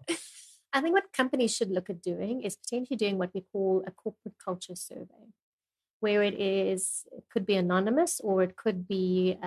I 0.71 0.81
think 0.81 0.93
what 0.93 1.11
companies 1.13 1.55
should 1.55 1.71
look 1.71 1.89
at 1.89 2.01
doing 2.01 2.43
is 2.43 2.55
potentially 2.55 2.97
doing 2.97 3.17
what 3.17 3.31
we 3.33 3.43
call 3.51 3.83
a 3.87 3.91
corporate 3.91 4.35
culture 4.43 4.75
survey, 4.75 5.33
where 5.99 6.21
it 6.23 6.39
is, 6.39 7.05
it 7.11 7.23
could 7.31 7.45
be 7.45 7.55
anonymous 7.55 8.21
or 8.23 8.43
it 8.43 8.55
could 8.55 8.87
be 8.87 9.37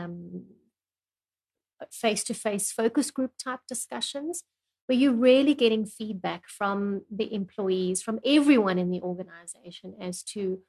face 1.91 2.25
to 2.25 2.35
face 2.35 2.73
focus 2.73 3.11
group 3.11 3.33
type 3.43 3.61
discussions, 3.69 4.45
where 4.87 4.99
you're 4.99 5.13
really 5.13 5.55
getting 5.55 5.87
feedback 5.87 6.49
from 6.49 7.03
the 7.11 7.33
employees, 7.33 8.03
from 8.03 8.19
everyone 8.25 8.79
in 8.79 8.91
the 8.91 9.01
organization 9.01 9.95
as 10.01 10.23
to 10.25 10.61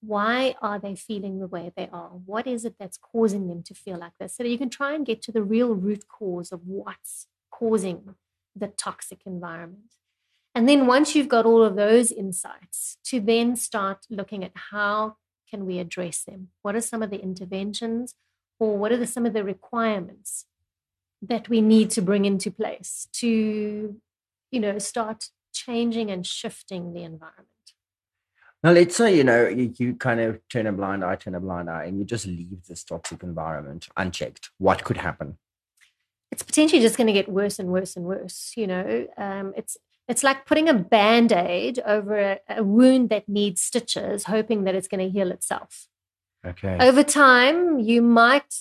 why 0.00 0.54
are 0.62 0.78
they 0.78 0.94
feeling 0.94 1.40
the 1.40 1.46
way 1.46 1.72
they 1.76 1.88
are? 1.92 2.10
What 2.24 2.46
is 2.46 2.64
it 2.64 2.76
that's 2.78 2.98
causing 2.98 3.48
them 3.48 3.62
to 3.64 3.74
feel 3.74 3.98
like 3.98 4.12
this? 4.20 4.36
So 4.36 4.44
you 4.44 4.58
can 4.58 4.70
try 4.70 4.94
and 4.94 5.04
get 5.04 5.22
to 5.22 5.32
the 5.32 5.42
real 5.42 5.74
root 5.74 6.06
cause 6.08 6.52
of 6.52 6.60
what's 6.66 7.26
causing 7.50 8.14
the 8.54 8.68
toxic 8.68 9.20
environment. 9.26 9.94
And 10.54 10.68
then 10.68 10.86
once 10.86 11.14
you've 11.14 11.28
got 11.28 11.46
all 11.46 11.62
of 11.62 11.76
those 11.76 12.10
insights, 12.10 12.96
to 13.04 13.20
then 13.20 13.56
start 13.56 14.06
looking 14.10 14.44
at 14.44 14.52
how 14.70 15.16
can 15.50 15.66
we 15.66 15.78
address 15.78 16.24
them? 16.24 16.48
What 16.62 16.74
are 16.74 16.80
some 16.80 17.02
of 17.02 17.10
the 17.10 17.20
interventions 17.20 18.14
or 18.58 18.76
what 18.76 18.92
are 18.92 18.96
the, 18.96 19.06
some 19.06 19.26
of 19.26 19.32
the 19.32 19.44
requirements 19.44 20.46
that 21.22 21.48
we 21.48 21.60
need 21.60 21.90
to 21.90 22.02
bring 22.02 22.24
into 22.24 22.50
place 22.50 23.08
to, 23.14 24.00
you 24.50 24.60
know, 24.60 24.78
start 24.78 25.26
changing 25.52 26.10
and 26.10 26.26
shifting 26.26 26.92
the 26.92 27.02
environment? 27.02 27.48
Now, 28.64 28.72
let's 28.72 28.96
say, 28.96 29.16
you 29.16 29.22
know, 29.22 29.46
you, 29.46 29.72
you 29.78 29.94
kind 29.94 30.18
of 30.20 30.40
turn 30.48 30.66
a 30.66 30.72
blind 30.72 31.04
eye, 31.04 31.14
turn 31.14 31.36
a 31.36 31.40
blind 31.40 31.70
eye, 31.70 31.84
and 31.84 31.96
you 31.98 32.04
just 32.04 32.26
leave 32.26 32.64
this 32.68 32.82
toxic 32.82 33.22
environment 33.22 33.88
unchecked. 33.96 34.50
What 34.58 34.82
could 34.82 34.96
happen? 34.96 35.38
It's 36.32 36.42
potentially 36.42 36.82
just 36.82 36.96
going 36.96 37.06
to 37.06 37.12
get 37.12 37.28
worse 37.28 37.58
and 37.58 37.68
worse 37.68 37.94
and 37.96 38.04
worse. 38.04 38.52
You 38.56 38.66
know, 38.66 39.06
um, 39.16 39.54
it's 39.56 39.76
it's 40.08 40.24
like 40.24 40.44
putting 40.44 40.68
a 40.68 40.74
band 40.74 41.32
aid 41.32 41.78
over 41.86 42.18
a, 42.18 42.40
a 42.48 42.64
wound 42.64 43.10
that 43.10 43.28
needs 43.28 43.60
stitches, 43.60 44.24
hoping 44.24 44.64
that 44.64 44.74
it's 44.74 44.88
going 44.88 45.06
to 45.06 45.10
heal 45.10 45.30
itself. 45.30 45.86
Okay. 46.44 46.78
Over 46.80 47.02
time, 47.02 47.78
you 47.78 48.02
might 48.02 48.54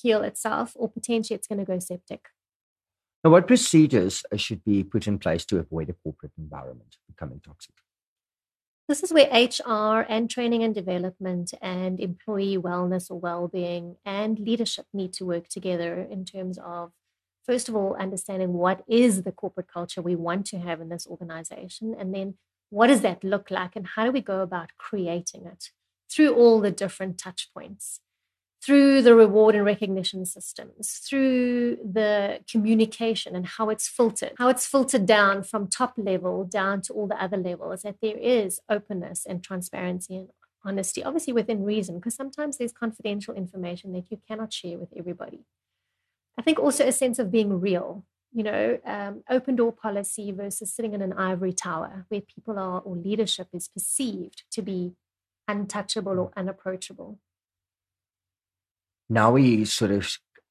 heal 0.00 0.22
itself, 0.22 0.72
or 0.76 0.88
potentially 0.88 1.34
it's 1.34 1.48
going 1.48 1.58
to 1.58 1.64
go 1.64 1.78
septic. 1.78 2.26
Now, 3.24 3.30
what 3.30 3.46
procedures 3.46 4.22
should 4.36 4.64
be 4.64 4.84
put 4.84 5.06
in 5.06 5.18
place 5.18 5.44
to 5.46 5.58
avoid 5.58 5.90
a 5.90 5.92
corporate 5.92 6.32
environment 6.38 6.96
becoming 7.08 7.40
toxic? 7.44 7.74
This 8.90 9.04
is 9.04 9.12
where 9.12 9.30
HR 9.30 10.04
and 10.08 10.28
training 10.28 10.64
and 10.64 10.74
development 10.74 11.54
and 11.62 12.00
employee 12.00 12.58
wellness 12.58 13.08
or 13.08 13.20
well-being 13.20 13.94
and 14.04 14.36
leadership 14.36 14.86
need 14.92 15.12
to 15.12 15.24
work 15.24 15.46
together 15.46 16.00
in 16.00 16.24
terms 16.24 16.58
of 16.58 16.90
first 17.46 17.68
of 17.68 17.76
all 17.76 17.94
understanding 17.94 18.52
what 18.54 18.82
is 18.88 19.22
the 19.22 19.30
corporate 19.30 19.68
culture 19.72 20.02
we 20.02 20.16
want 20.16 20.44
to 20.46 20.58
have 20.58 20.80
in 20.80 20.88
this 20.88 21.06
organization 21.06 21.94
and 21.96 22.12
then 22.12 22.34
what 22.70 22.88
does 22.88 23.02
that 23.02 23.22
look 23.22 23.48
like 23.48 23.76
and 23.76 23.86
how 23.94 24.04
do 24.04 24.10
we 24.10 24.20
go 24.20 24.40
about 24.40 24.70
creating 24.76 25.46
it 25.46 25.70
through 26.10 26.34
all 26.34 26.60
the 26.60 26.72
different 26.72 27.16
touch 27.16 27.48
points 27.54 28.00
through 28.62 29.00
the 29.00 29.14
reward 29.14 29.54
and 29.54 29.64
recognition 29.64 30.26
systems, 30.26 31.00
through 31.08 31.76
the 31.76 32.40
communication 32.50 33.34
and 33.34 33.46
how 33.46 33.70
it's 33.70 33.88
filtered, 33.88 34.32
how 34.36 34.48
it's 34.48 34.66
filtered 34.66 35.06
down 35.06 35.42
from 35.42 35.66
top 35.66 35.94
level 35.96 36.44
down 36.44 36.82
to 36.82 36.92
all 36.92 37.06
the 37.06 37.22
other 37.22 37.38
levels, 37.38 37.82
that 37.82 37.96
there 38.02 38.18
is 38.18 38.60
openness 38.68 39.24
and 39.26 39.42
transparency 39.42 40.16
and 40.16 40.28
honesty, 40.62 41.02
obviously 41.02 41.32
within 41.32 41.64
reason, 41.64 41.96
because 41.96 42.14
sometimes 42.14 42.58
there's 42.58 42.72
confidential 42.72 43.34
information 43.34 43.92
that 43.92 44.10
you 44.10 44.20
cannot 44.28 44.52
share 44.52 44.76
with 44.76 44.92
everybody. 44.94 45.40
I 46.38 46.42
think 46.42 46.58
also 46.58 46.86
a 46.86 46.92
sense 46.92 47.18
of 47.18 47.30
being 47.30 47.60
real, 47.60 48.04
you 48.32 48.42
know, 48.42 48.78
um, 48.84 49.24
open 49.30 49.56
door 49.56 49.72
policy 49.72 50.32
versus 50.32 50.74
sitting 50.74 50.92
in 50.92 51.00
an 51.00 51.14
ivory 51.14 51.54
tower 51.54 52.04
where 52.08 52.20
people 52.20 52.58
are 52.58 52.80
or 52.80 52.94
leadership 52.94 53.48
is 53.54 53.68
perceived 53.68 54.44
to 54.52 54.60
be 54.60 54.92
untouchable 55.48 56.18
or 56.18 56.30
unapproachable 56.36 57.18
now 59.10 59.32
we 59.32 59.64
sort 59.64 59.90
of 59.90 60.08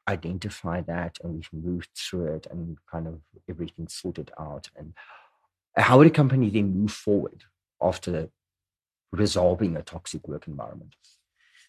identify 0.08 0.82
that 0.82 1.18
and 1.24 1.36
we've 1.36 1.50
moved 1.54 1.90
through 1.96 2.36
it 2.36 2.48
and 2.52 2.78
kind 2.92 3.08
of 3.08 3.22
everything 3.50 3.88
sorted 3.88 4.32
out. 4.40 4.70
And 4.76 4.94
how 5.78 5.98
would 5.98 6.08
a 6.08 6.12
company 6.12 6.50
then 6.50 6.74
move 6.74 6.92
forward 6.92 7.46
after 7.82 8.30
resolving 9.12 9.78
a 9.78 9.82
toxic 9.82 10.28
work 10.28 10.48
environment? 10.48 10.96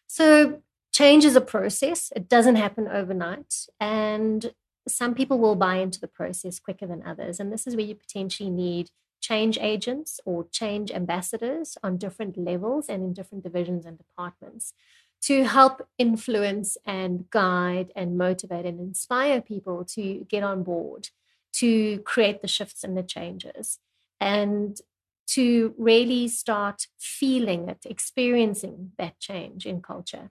So, 0.07 0.63
change 0.93 1.25
is 1.25 1.37
a 1.37 1.41
process, 1.41 2.13
it 2.17 2.29
doesn't 2.29 2.57
happen 2.57 2.89
overnight. 2.89 3.55
And 3.79 4.53
some 4.89 5.15
people 5.15 5.39
will 5.39 5.55
buy 5.55 5.77
into 5.77 6.01
the 6.01 6.09
process 6.09 6.59
quicker 6.59 6.87
than 6.87 7.07
others. 7.07 7.39
And 7.39 7.53
this 7.53 7.67
is 7.67 7.77
where 7.77 7.85
you 7.85 7.95
potentially 7.95 8.51
need 8.51 8.91
change 9.21 9.59
agents 9.61 10.19
or 10.25 10.47
change 10.51 10.91
ambassadors 10.91 11.77
on 11.83 11.99
different 11.99 12.37
levels 12.37 12.89
and 12.89 13.05
in 13.05 13.13
different 13.13 13.45
divisions 13.45 13.85
and 13.85 13.99
departments 13.99 14.73
to 15.23 15.45
help 15.45 15.87
influence 15.99 16.77
and 16.87 17.29
guide 17.31 17.93
and 17.95 18.17
motivate 18.17 18.65
and 18.65 18.81
inspire 18.81 19.41
people 19.41 19.85
to 19.85 20.27
get 20.29 20.43
on 20.43 20.63
board, 20.63 21.09
to 21.53 21.99
create 22.01 22.41
the 22.41 22.49
shifts 22.49 22.83
and 22.83 22.97
the 22.97 23.03
changes, 23.03 23.79
and 24.21 24.79
to 25.27 25.75
really 25.79 26.27
start 26.27 26.87
feeling 26.99 27.69
it, 27.69 27.79
experiencing 27.85 28.93
that 28.99 29.19
change 29.21 29.67
in 29.67 29.81
culture, 29.81 30.31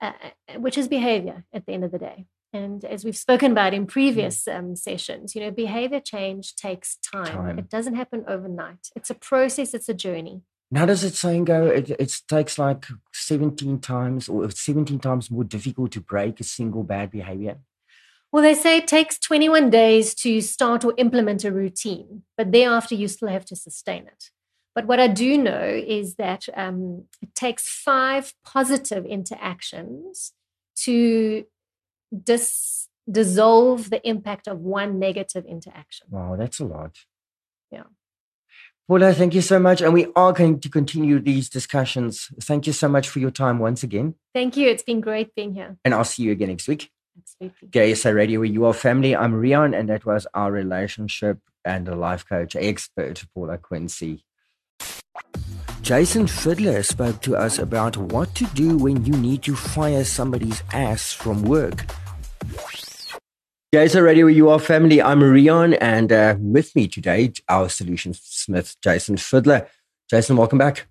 uh, 0.00 0.12
uh 0.22 0.58
which 0.58 0.76
is 0.76 0.88
behavior 0.88 1.44
at 1.52 1.64
the 1.66 1.72
end 1.72 1.84
of 1.84 1.92
the 1.92 1.98
day. 1.98 2.26
And 2.54 2.84
as 2.84 3.04
we've 3.04 3.16
spoken 3.16 3.50
about 3.50 3.74
in 3.74 3.84
previous 3.84 4.44
mm. 4.44 4.56
um, 4.56 4.76
sessions, 4.76 5.34
you 5.34 5.40
know, 5.40 5.50
behavior 5.50 6.00
change 6.00 6.54
takes 6.54 6.96
time. 6.96 7.26
time. 7.26 7.58
It 7.58 7.68
doesn't 7.68 7.96
happen 7.96 8.24
overnight. 8.28 8.90
It's 8.94 9.10
a 9.10 9.14
process, 9.14 9.74
it's 9.74 9.88
a 9.88 9.94
journey. 9.94 10.42
Now, 10.74 10.86
does 10.86 11.04
it 11.04 11.14
saying 11.14 11.44
go? 11.44 11.68
It, 11.68 11.90
it 11.90 12.12
takes 12.26 12.58
like 12.58 12.86
17 13.12 13.78
times 13.78 14.28
or 14.28 14.50
17 14.50 14.98
times 14.98 15.30
more 15.30 15.44
difficult 15.44 15.92
to 15.92 16.00
break 16.00 16.40
a 16.40 16.44
single 16.44 16.82
bad 16.82 17.12
behavior. 17.12 17.58
Well, 18.32 18.42
they 18.42 18.54
say 18.54 18.78
it 18.78 18.88
takes 18.88 19.16
21 19.20 19.70
days 19.70 20.16
to 20.16 20.40
start 20.40 20.84
or 20.84 20.92
implement 20.96 21.44
a 21.44 21.52
routine, 21.52 22.22
but 22.36 22.50
thereafter 22.50 22.96
you 22.96 23.06
still 23.06 23.28
have 23.28 23.44
to 23.44 23.54
sustain 23.54 24.08
it. 24.08 24.30
But 24.74 24.86
what 24.88 24.98
I 24.98 25.06
do 25.06 25.38
know 25.38 25.62
is 25.62 26.16
that 26.16 26.48
um, 26.56 27.04
it 27.22 27.36
takes 27.36 27.68
five 27.68 28.34
positive 28.44 29.06
interactions 29.06 30.32
to 30.78 31.44
dis- 32.24 32.88
dissolve 33.08 33.90
the 33.90 34.04
impact 34.04 34.48
of 34.48 34.58
one 34.58 34.98
negative 34.98 35.44
interaction. 35.44 36.08
Wow, 36.10 36.34
that's 36.34 36.58
a 36.58 36.64
lot. 36.64 36.96
Paula, 38.86 39.14
thank 39.14 39.34
you 39.34 39.40
so 39.40 39.58
much. 39.58 39.80
And 39.80 39.94
we 39.94 40.08
are 40.14 40.32
going 40.32 40.60
to 40.60 40.68
continue 40.68 41.18
these 41.18 41.48
discussions. 41.48 42.28
Thank 42.42 42.66
you 42.66 42.72
so 42.74 42.86
much 42.86 43.08
for 43.08 43.18
your 43.18 43.30
time 43.30 43.58
once 43.58 43.82
again. 43.82 44.14
Thank 44.34 44.58
you. 44.58 44.68
It's 44.68 44.82
been 44.82 45.00
great 45.00 45.34
being 45.34 45.54
here. 45.54 45.78
And 45.86 45.94
I'll 45.94 46.04
see 46.04 46.24
you 46.24 46.32
again 46.32 46.48
next 46.48 46.68
week. 46.68 46.90
Absolutely. 47.18 47.68
GaySA 47.68 48.14
Radio, 48.14 48.40
where 48.40 48.48
you 48.48 48.66
are 48.66 48.74
family. 48.74 49.16
I'm 49.16 49.32
Rian, 49.32 49.78
and 49.78 49.88
that 49.88 50.04
was 50.04 50.26
our 50.34 50.52
relationship 50.52 51.38
and 51.64 51.88
a 51.88 51.94
life 51.94 52.28
coach 52.28 52.54
expert, 52.56 53.24
Paula 53.34 53.56
Quincy. 53.56 54.24
Jason 55.80 56.26
Fiddler 56.26 56.82
spoke 56.82 57.22
to 57.22 57.36
us 57.36 57.58
about 57.58 57.96
what 57.96 58.34
to 58.34 58.44
do 58.48 58.76
when 58.76 59.04
you 59.04 59.12
need 59.12 59.42
to 59.44 59.54
fire 59.56 60.04
somebody's 60.04 60.62
ass 60.72 61.12
from 61.12 61.42
work. 61.42 61.86
Guys, 63.74 63.96
already 63.96 64.20
you 64.20 64.48
are 64.50 64.60
family. 64.60 65.02
I'm 65.02 65.20
Rion, 65.20 65.74
and 65.74 66.12
uh, 66.12 66.36
with 66.38 66.76
me 66.76 66.86
today, 66.86 67.32
our 67.48 67.68
solution 67.68 68.14
smith, 68.14 68.76
Jason 68.80 69.16
Fiddler. 69.16 69.66
Jason, 70.08 70.36
welcome 70.36 70.58
back. 70.58 70.86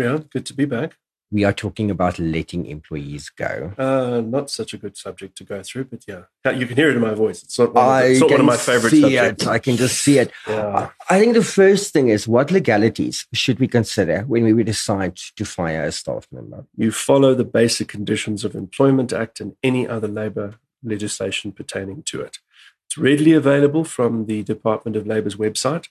Rian, 0.00 0.30
good 0.30 0.46
to 0.46 0.54
be 0.54 0.64
back. 0.64 0.96
We 1.30 1.44
are 1.44 1.52
talking 1.52 1.90
about 1.90 2.18
letting 2.18 2.64
employees 2.64 3.28
go. 3.28 3.74
Uh, 3.76 4.22
not 4.22 4.48
such 4.48 4.72
a 4.72 4.78
good 4.78 4.96
subject 4.96 5.36
to 5.36 5.44
go 5.44 5.62
through, 5.62 5.84
but 5.84 6.04
yeah, 6.08 6.22
you 6.50 6.66
can 6.66 6.76
hear 6.76 6.88
it 6.88 6.96
in 6.96 7.02
my 7.02 7.12
voice. 7.12 7.42
It's 7.42 7.58
not 7.58 7.74
one, 7.74 7.84
of, 7.84 8.02
the, 8.02 8.10
it's 8.10 8.20
not 8.20 8.30
one 8.30 8.40
of 8.40 8.46
my 8.46 8.56
favorite 8.56 8.90
see 8.90 9.02
subjects. 9.02 9.42
It. 9.42 9.48
I 9.50 9.58
can 9.58 9.76
just 9.76 10.02
see 10.02 10.18
it. 10.18 10.32
Yeah. 10.48 10.88
I 11.10 11.20
think 11.20 11.34
the 11.34 11.44
first 11.44 11.92
thing 11.92 12.08
is 12.08 12.26
what 12.26 12.50
legalities 12.50 13.26
should 13.34 13.60
we 13.60 13.68
consider 13.68 14.22
when 14.22 14.56
we 14.56 14.64
decide 14.64 15.16
to 15.36 15.44
fire 15.44 15.84
a 15.84 15.92
staff 15.92 16.26
member? 16.32 16.64
You 16.74 16.90
follow 16.90 17.34
the 17.34 17.44
basic 17.44 17.88
conditions 17.88 18.46
of 18.46 18.54
Employment 18.54 19.12
Act 19.12 19.40
and 19.40 19.56
any 19.62 19.86
other 19.86 20.08
labour 20.08 20.54
legislation 20.82 21.52
pertaining 21.52 22.02
to 22.04 22.20
it. 22.20 22.38
It's 22.86 22.98
readily 22.98 23.32
available 23.32 23.84
from 23.84 24.26
the 24.26 24.42
Department 24.42 24.96
of 24.96 25.06
Labour's 25.06 25.36
website. 25.36 25.88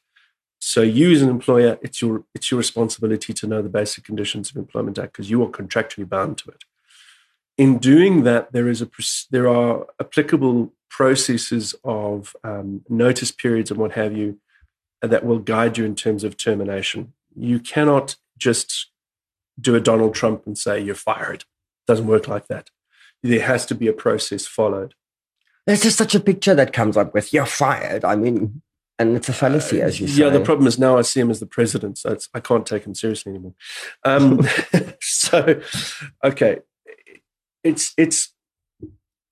So 0.60 0.82
you 0.82 1.12
as 1.12 1.22
an 1.22 1.30
employer, 1.30 1.78
it's 1.82 2.02
your 2.02 2.24
it's 2.34 2.50
your 2.50 2.58
responsibility 2.58 3.34
to 3.34 3.48
know 3.48 3.62
the 3.62 3.70
basic 3.70 4.04
conditions 4.04 4.50
of 4.50 4.58
Employment 4.58 4.98
Act 4.98 5.14
because 5.14 5.30
you 5.30 5.44
are 5.44 5.50
contractually 5.50 6.10
bound 6.10 6.40
to 6.40 6.50
it. 6.50 6.64
In 7.58 7.78
doing 7.78 8.24
that, 8.24 8.52
there 8.52 8.68
is 8.68 8.82
a 8.82 8.90
there 9.30 9.48
are 9.48 9.86
applicable 10.00 10.74
processes 10.90 11.76
of 11.84 12.36
um, 12.44 12.82
notice 12.90 13.32
periods 13.32 13.70
and 13.70 13.80
what 13.80 13.92
have 13.92 14.18
you 14.18 14.40
that 15.02 15.26
will 15.26 15.40
guide 15.40 15.78
you 15.78 15.86
in 15.86 15.96
terms 15.96 16.24
of 16.24 16.38
termination. 16.38 17.14
You 17.36 17.60
cannot 17.60 18.16
just 18.38 18.90
do 19.60 19.76
a 19.76 19.80
Donald 19.80 20.16
Trump 20.16 20.46
and 20.48 20.58
say 20.58 20.80
you're 20.80 20.96
fired. 20.96 21.42
It 21.42 21.88
doesn't 21.88 22.08
work 22.08 22.28
like 22.28 22.48
that. 22.48 22.70
There 23.24 23.42
has 23.42 23.66
to 23.68 23.76
be 23.76 23.88
a 23.88 23.94
process 23.94 24.46
followed. 24.46 24.94
There's 25.66 25.84
just 25.84 25.98
such 25.98 26.16
a 26.16 26.20
picture 26.20 26.56
that 26.56 26.72
comes 26.72 26.96
up 26.96 27.14
with 27.14 27.34
you're 27.34 27.46
fired. 27.46 28.06
I 28.06 28.16
mean, 28.16 28.62
and 29.00 29.16
it's 29.16 29.30
a 29.30 29.34
fallacy, 29.34 29.82
as 29.82 30.00
you 30.00 30.08
say. 30.08 30.24
Yeah, 30.24 30.30
the 30.30 30.40
problem 30.40 30.68
is 30.68 30.80
now 30.80 30.98
I 30.98 31.02
see 31.02 31.20
him 31.20 31.30
as 31.30 31.40
the 31.40 31.46
president, 31.46 31.98
so 31.98 32.18
I 32.34 32.40
can't 32.40 32.66
take 32.66 32.86
him 32.86 32.96
seriously 32.96 33.32
anymore. 33.32 33.54
Um, 34.04 34.48
so, 35.02 35.62
okay, 36.24 36.60
it's 37.64 37.94
it's 37.98 38.34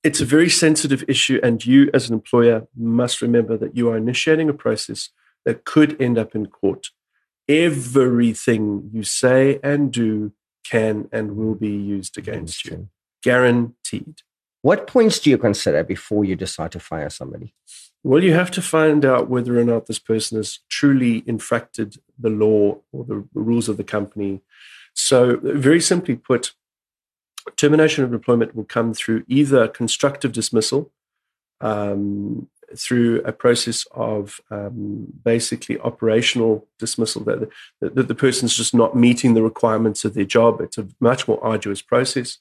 it's 0.04 0.22
a 0.22 0.26
very 0.26 0.50
sensitive 0.50 1.04
issue, 1.08 1.40
and 1.42 1.66
you, 1.66 1.90
as 1.94 2.08
an 2.08 2.14
employer, 2.14 2.68
must 2.78 3.22
remember 3.22 3.58
that 3.58 3.76
you 3.76 3.90
are 3.90 3.98
initiating 3.98 4.50
a 4.50 4.54
process 4.54 5.10
that 5.46 5.66
could 5.66 6.00
end 6.00 6.18
up 6.20 6.36
in 6.36 6.46
court. 6.46 6.88
Everything 7.48 8.90
you 8.94 9.04
say 9.04 9.60
and 9.64 9.92
do 9.92 10.34
can 10.70 11.08
and 11.12 11.36
will 11.36 11.56
be 11.56 11.70
used 11.70 12.18
against 12.18 12.66
you, 12.66 12.90
guaranteed. 13.26 14.22
What 14.62 14.86
points 14.86 15.18
do 15.20 15.32
you 15.32 15.40
consider 15.40 15.84
before 15.84 16.24
you 16.24 16.36
decide 16.36 16.72
to 16.74 16.80
fire 16.80 17.10
somebody? 17.10 17.56
Well, 18.04 18.24
you 18.24 18.34
have 18.34 18.52
to 18.52 18.62
find 18.62 19.04
out 19.04 19.30
whether 19.32 19.60
or 19.60 19.64
not 19.64 19.88
this 19.88 19.98
person 19.98 20.38
has 20.38 20.60
truly 20.70 21.24
infracted 21.24 21.98
the 22.20 22.30
law 22.30 22.78
or 22.92 23.04
the 23.04 23.28
rules 23.34 23.68
of 23.68 23.78
the 23.78 23.84
company. 23.84 24.42
So, 24.94 25.40
very 25.42 25.82
simply 25.82 26.16
put, 26.16 26.54
termination 27.58 28.04
of 28.04 28.14
employment 28.14 28.56
will 28.56 28.64
come 28.78 28.94
through 28.94 29.24
either 29.28 29.68
constructive 29.68 30.32
dismissal, 30.32 30.92
um, 31.62 32.48
through 32.78 33.22
a 33.24 33.32
process 33.32 33.88
of 33.92 34.40
um, 34.52 35.08
basically 35.24 35.80
operational 35.80 36.68
dismissal, 36.78 37.24
that 37.24 37.50
the, 37.82 37.90
that 37.90 38.08
the 38.08 38.16
person's 38.16 38.56
just 38.56 38.74
not 38.76 38.96
meeting 38.96 39.34
the 39.34 39.44
requirements 39.44 40.06
of 40.06 40.14
their 40.14 40.26
job. 40.26 40.62
It's 40.62 40.78
a 40.78 40.88
much 41.00 41.28
more 41.28 41.44
arduous 41.44 41.82
process. 41.82 42.38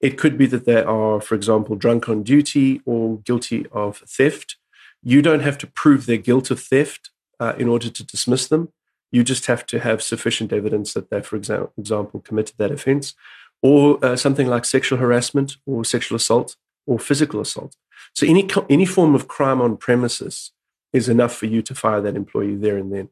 It 0.00 0.16
could 0.16 0.38
be 0.38 0.46
that 0.46 0.64
they 0.64 0.82
are, 0.82 1.20
for 1.20 1.34
example, 1.34 1.76
drunk 1.76 2.08
on 2.08 2.22
duty 2.22 2.80
or 2.84 3.18
guilty 3.18 3.66
of 3.72 3.98
theft. 3.98 4.56
You 5.02 5.22
don't 5.22 5.40
have 5.40 5.58
to 5.58 5.66
prove 5.66 6.06
their 6.06 6.16
guilt 6.18 6.50
of 6.50 6.60
theft 6.60 7.10
uh, 7.40 7.54
in 7.58 7.68
order 7.68 7.90
to 7.90 8.04
dismiss 8.04 8.46
them. 8.46 8.72
You 9.10 9.24
just 9.24 9.46
have 9.46 9.64
to 9.66 9.80
have 9.80 10.02
sufficient 10.02 10.52
evidence 10.52 10.92
that 10.94 11.10
they, 11.10 11.22
for 11.22 11.36
example, 11.36 12.20
committed 12.20 12.56
that 12.58 12.70
offense, 12.70 13.14
or 13.62 14.04
uh, 14.04 14.16
something 14.16 14.46
like 14.46 14.64
sexual 14.64 14.98
harassment 14.98 15.56
or 15.66 15.84
sexual 15.84 16.16
assault 16.16 16.56
or 16.86 16.98
physical 16.98 17.40
assault. 17.40 17.76
So 18.14 18.26
any 18.26 18.48
any 18.68 18.86
form 18.86 19.14
of 19.14 19.28
crime 19.28 19.60
on 19.60 19.76
premises 19.76 20.52
is 20.92 21.08
enough 21.08 21.34
for 21.34 21.46
you 21.46 21.62
to 21.62 21.74
fire 21.74 22.00
that 22.00 22.16
employee 22.16 22.56
there 22.56 22.76
and 22.76 22.92
then. 22.92 23.08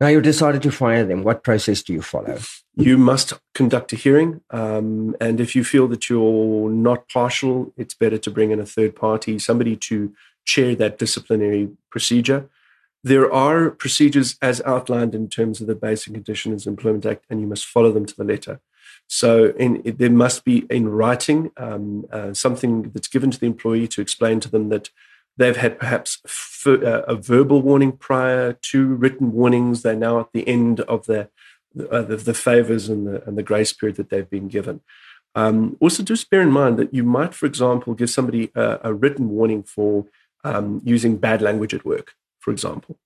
Now 0.00 0.06
you've 0.08 0.22
decided 0.22 0.62
to 0.62 0.72
fire 0.72 1.04
them. 1.04 1.22
What 1.22 1.44
process 1.44 1.82
do 1.82 1.92
you 1.92 2.00
follow? 2.00 2.38
You 2.76 2.96
must 2.96 3.34
conduct 3.54 3.92
a 3.92 3.96
hearing, 3.96 4.40
um, 4.50 5.14
and 5.20 5.40
if 5.40 5.54
you 5.54 5.62
feel 5.62 5.86
that 5.88 6.08
you're 6.08 6.70
not 6.70 7.08
partial, 7.10 7.72
it's 7.76 7.92
better 7.92 8.16
to 8.16 8.30
bring 8.30 8.50
in 8.50 8.60
a 8.60 8.64
third 8.64 8.96
party, 8.96 9.38
somebody 9.38 9.76
to 9.76 10.14
chair 10.46 10.74
that 10.76 10.98
disciplinary 10.98 11.68
procedure. 11.90 12.48
There 13.04 13.30
are 13.32 13.70
procedures 13.70 14.36
as 14.40 14.62
outlined 14.62 15.14
in 15.14 15.28
terms 15.28 15.60
of 15.60 15.66
the 15.66 15.74
Basic 15.74 16.14
Conditions 16.14 16.66
Employment 16.66 17.04
Act, 17.04 17.26
and 17.28 17.40
you 17.40 17.46
must 17.46 17.66
follow 17.66 17.92
them 17.92 18.06
to 18.06 18.16
the 18.16 18.24
letter. 18.24 18.60
So 19.06 19.50
in, 19.58 19.82
there 19.98 20.10
must 20.10 20.44
be 20.44 20.64
in 20.70 20.88
writing 20.88 21.50
um, 21.56 22.06
uh, 22.12 22.32
something 22.32 22.90
that's 22.90 23.08
given 23.08 23.30
to 23.30 23.40
the 23.40 23.46
employee 23.46 23.88
to 23.88 24.00
explain 24.00 24.40
to 24.40 24.50
them 24.50 24.68
that 24.70 24.90
they've 25.40 25.56
had 25.56 25.78
perhaps 25.78 26.18
uh, 26.66 27.02
a 27.02 27.16
verbal 27.16 27.62
warning 27.62 27.92
prior 27.92 28.52
to 28.52 28.86
written 28.86 29.32
warnings. 29.32 29.82
They're 29.82 29.96
now 29.96 30.20
at 30.20 30.32
the 30.32 30.46
end 30.46 30.80
of 30.80 31.06
the 31.06 31.30
uh, 31.90 32.02
the, 32.02 32.16
the, 32.16 32.34
favors 32.34 32.88
and 32.88 33.06
the, 33.06 33.26
and 33.26 33.38
the 33.38 33.44
grace 33.44 33.72
period 33.72 33.96
that 33.96 34.10
they've 34.10 34.28
been 34.28 34.48
given. 34.48 34.80
Um, 35.36 35.76
also, 35.80 36.02
just 36.02 36.28
bear 36.28 36.40
in 36.42 36.50
mind 36.50 36.78
that 36.78 36.92
you 36.92 37.04
might, 37.04 37.32
for 37.32 37.46
example, 37.46 37.94
give 37.94 38.10
somebody 38.10 38.50
a, 38.56 38.80
a 38.82 38.92
written 38.92 39.30
warning 39.30 39.62
for 39.62 40.06
um, 40.42 40.82
using 40.84 41.16
bad 41.16 41.40
language 41.40 41.72
at 41.72 41.84
work, 41.84 42.14
for 42.40 42.50
example. 42.50 42.98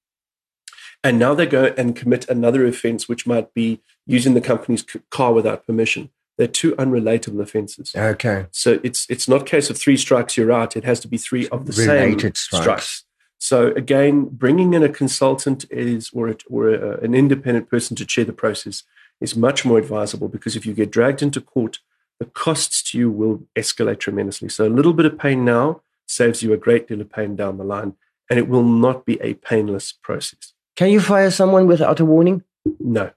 And 1.04 1.18
now 1.18 1.34
they 1.34 1.44
go 1.44 1.74
and 1.76 1.94
commit 1.94 2.26
another 2.30 2.66
offense, 2.66 3.06
which 3.06 3.26
might 3.26 3.52
be 3.52 3.82
using 4.06 4.32
the 4.32 4.40
company's 4.40 4.84
car 5.10 5.34
without 5.34 5.66
permission. 5.66 6.10
They're 6.36 6.48
two 6.48 6.74
unrelatable 6.76 7.40
offences. 7.40 7.92
Okay. 7.94 8.46
So 8.50 8.80
it's 8.82 9.06
it's 9.08 9.28
not 9.28 9.42
a 9.42 9.44
case 9.44 9.70
of 9.70 9.78
three 9.78 9.96
strikes 9.96 10.36
you're 10.36 10.52
out. 10.52 10.76
It 10.76 10.84
has 10.84 11.00
to 11.00 11.08
be 11.08 11.16
three 11.16 11.48
of 11.48 11.66
the 11.66 11.72
Related 11.72 12.20
same 12.20 12.34
strikes. 12.34 12.62
strikes. 12.62 13.04
So 13.38 13.68
again, 13.74 14.24
bringing 14.24 14.74
in 14.74 14.82
a 14.82 14.88
consultant 14.88 15.66
is 15.70 16.10
or 16.12 16.28
a, 16.28 16.36
or 16.48 16.70
a, 16.70 17.00
an 17.00 17.14
independent 17.14 17.68
person 17.68 17.94
to 17.96 18.04
chair 18.06 18.24
the 18.24 18.32
process 18.32 18.84
is 19.20 19.36
much 19.36 19.64
more 19.64 19.78
advisable 19.78 20.28
because 20.28 20.56
if 20.56 20.66
you 20.66 20.72
get 20.72 20.90
dragged 20.90 21.22
into 21.22 21.40
court, 21.40 21.78
the 22.18 22.26
costs 22.26 22.82
to 22.90 22.98
you 22.98 23.10
will 23.10 23.46
escalate 23.56 24.00
tremendously. 24.00 24.48
So 24.48 24.66
a 24.66 24.70
little 24.70 24.92
bit 24.92 25.06
of 25.06 25.18
pain 25.18 25.44
now 25.44 25.82
saves 26.06 26.42
you 26.42 26.52
a 26.52 26.56
great 26.56 26.88
deal 26.88 27.00
of 27.00 27.10
pain 27.10 27.36
down 27.36 27.58
the 27.58 27.64
line, 27.64 27.94
and 28.30 28.38
it 28.38 28.48
will 28.48 28.62
not 28.62 29.04
be 29.04 29.20
a 29.20 29.34
painless 29.34 29.92
process. 29.92 30.52
Can 30.76 30.90
you 30.90 31.00
fire 31.00 31.30
someone 31.30 31.66
without 31.66 32.00
a 32.00 32.04
warning? 32.04 32.42
No. 32.80 33.10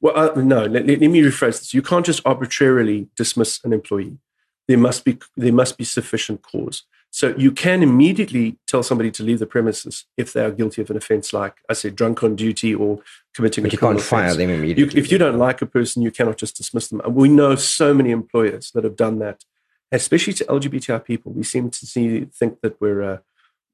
Well, 0.00 0.16
uh, 0.16 0.40
no. 0.40 0.64
Let, 0.66 0.86
let, 0.86 1.00
me 1.00 1.22
rephrase 1.22 1.58
this. 1.60 1.74
You 1.74 1.82
can't 1.82 2.06
just 2.06 2.20
arbitrarily 2.24 3.08
dismiss 3.16 3.60
an 3.64 3.72
employee. 3.72 4.18
There 4.68 4.78
must 4.78 5.04
be 5.04 5.18
there 5.36 5.52
must 5.52 5.76
be 5.76 5.84
sufficient 5.84 6.42
cause. 6.42 6.84
So 7.14 7.34
you 7.36 7.52
can 7.52 7.82
immediately 7.82 8.56
tell 8.66 8.82
somebody 8.82 9.10
to 9.10 9.22
leave 9.22 9.38
the 9.38 9.46
premises 9.46 10.06
if 10.16 10.32
they 10.32 10.42
are 10.42 10.50
guilty 10.50 10.80
of 10.80 10.88
an 10.88 10.96
offence, 10.96 11.34
like 11.34 11.56
I 11.68 11.74
said, 11.74 11.94
drunk 11.94 12.22
on 12.22 12.36
duty 12.36 12.74
or 12.74 13.00
committing. 13.34 13.64
But 13.64 13.72
a 13.72 13.74
you 13.74 13.78
can't 13.78 13.98
criminal 13.98 14.02
fire 14.02 14.34
them 14.34 14.48
immediately. 14.48 14.94
You, 14.94 15.04
if 15.04 15.12
you 15.12 15.18
don't 15.18 15.38
like 15.38 15.60
a 15.60 15.66
person, 15.66 16.00
you 16.00 16.10
cannot 16.10 16.38
just 16.38 16.56
dismiss 16.56 16.88
them. 16.88 17.02
We 17.08 17.28
know 17.28 17.54
so 17.54 17.92
many 17.92 18.12
employers 18.12 18.70
that 18.70 18.84
have 18.84 18.96
done 18.96 19.18
that, 19.18 19.44
especially 19.90 20.32
to 20.34 20.44
LGBTI 20.46 21.04
people. 21.04 21.32
We 21.32 21.42
seem 21.42 21.68
to 21.70 21.86
see 21.86 22.24
think 22.24 22.62
that 22.62 22.80
we're 22.80 23.02
uh, 23.02 23.18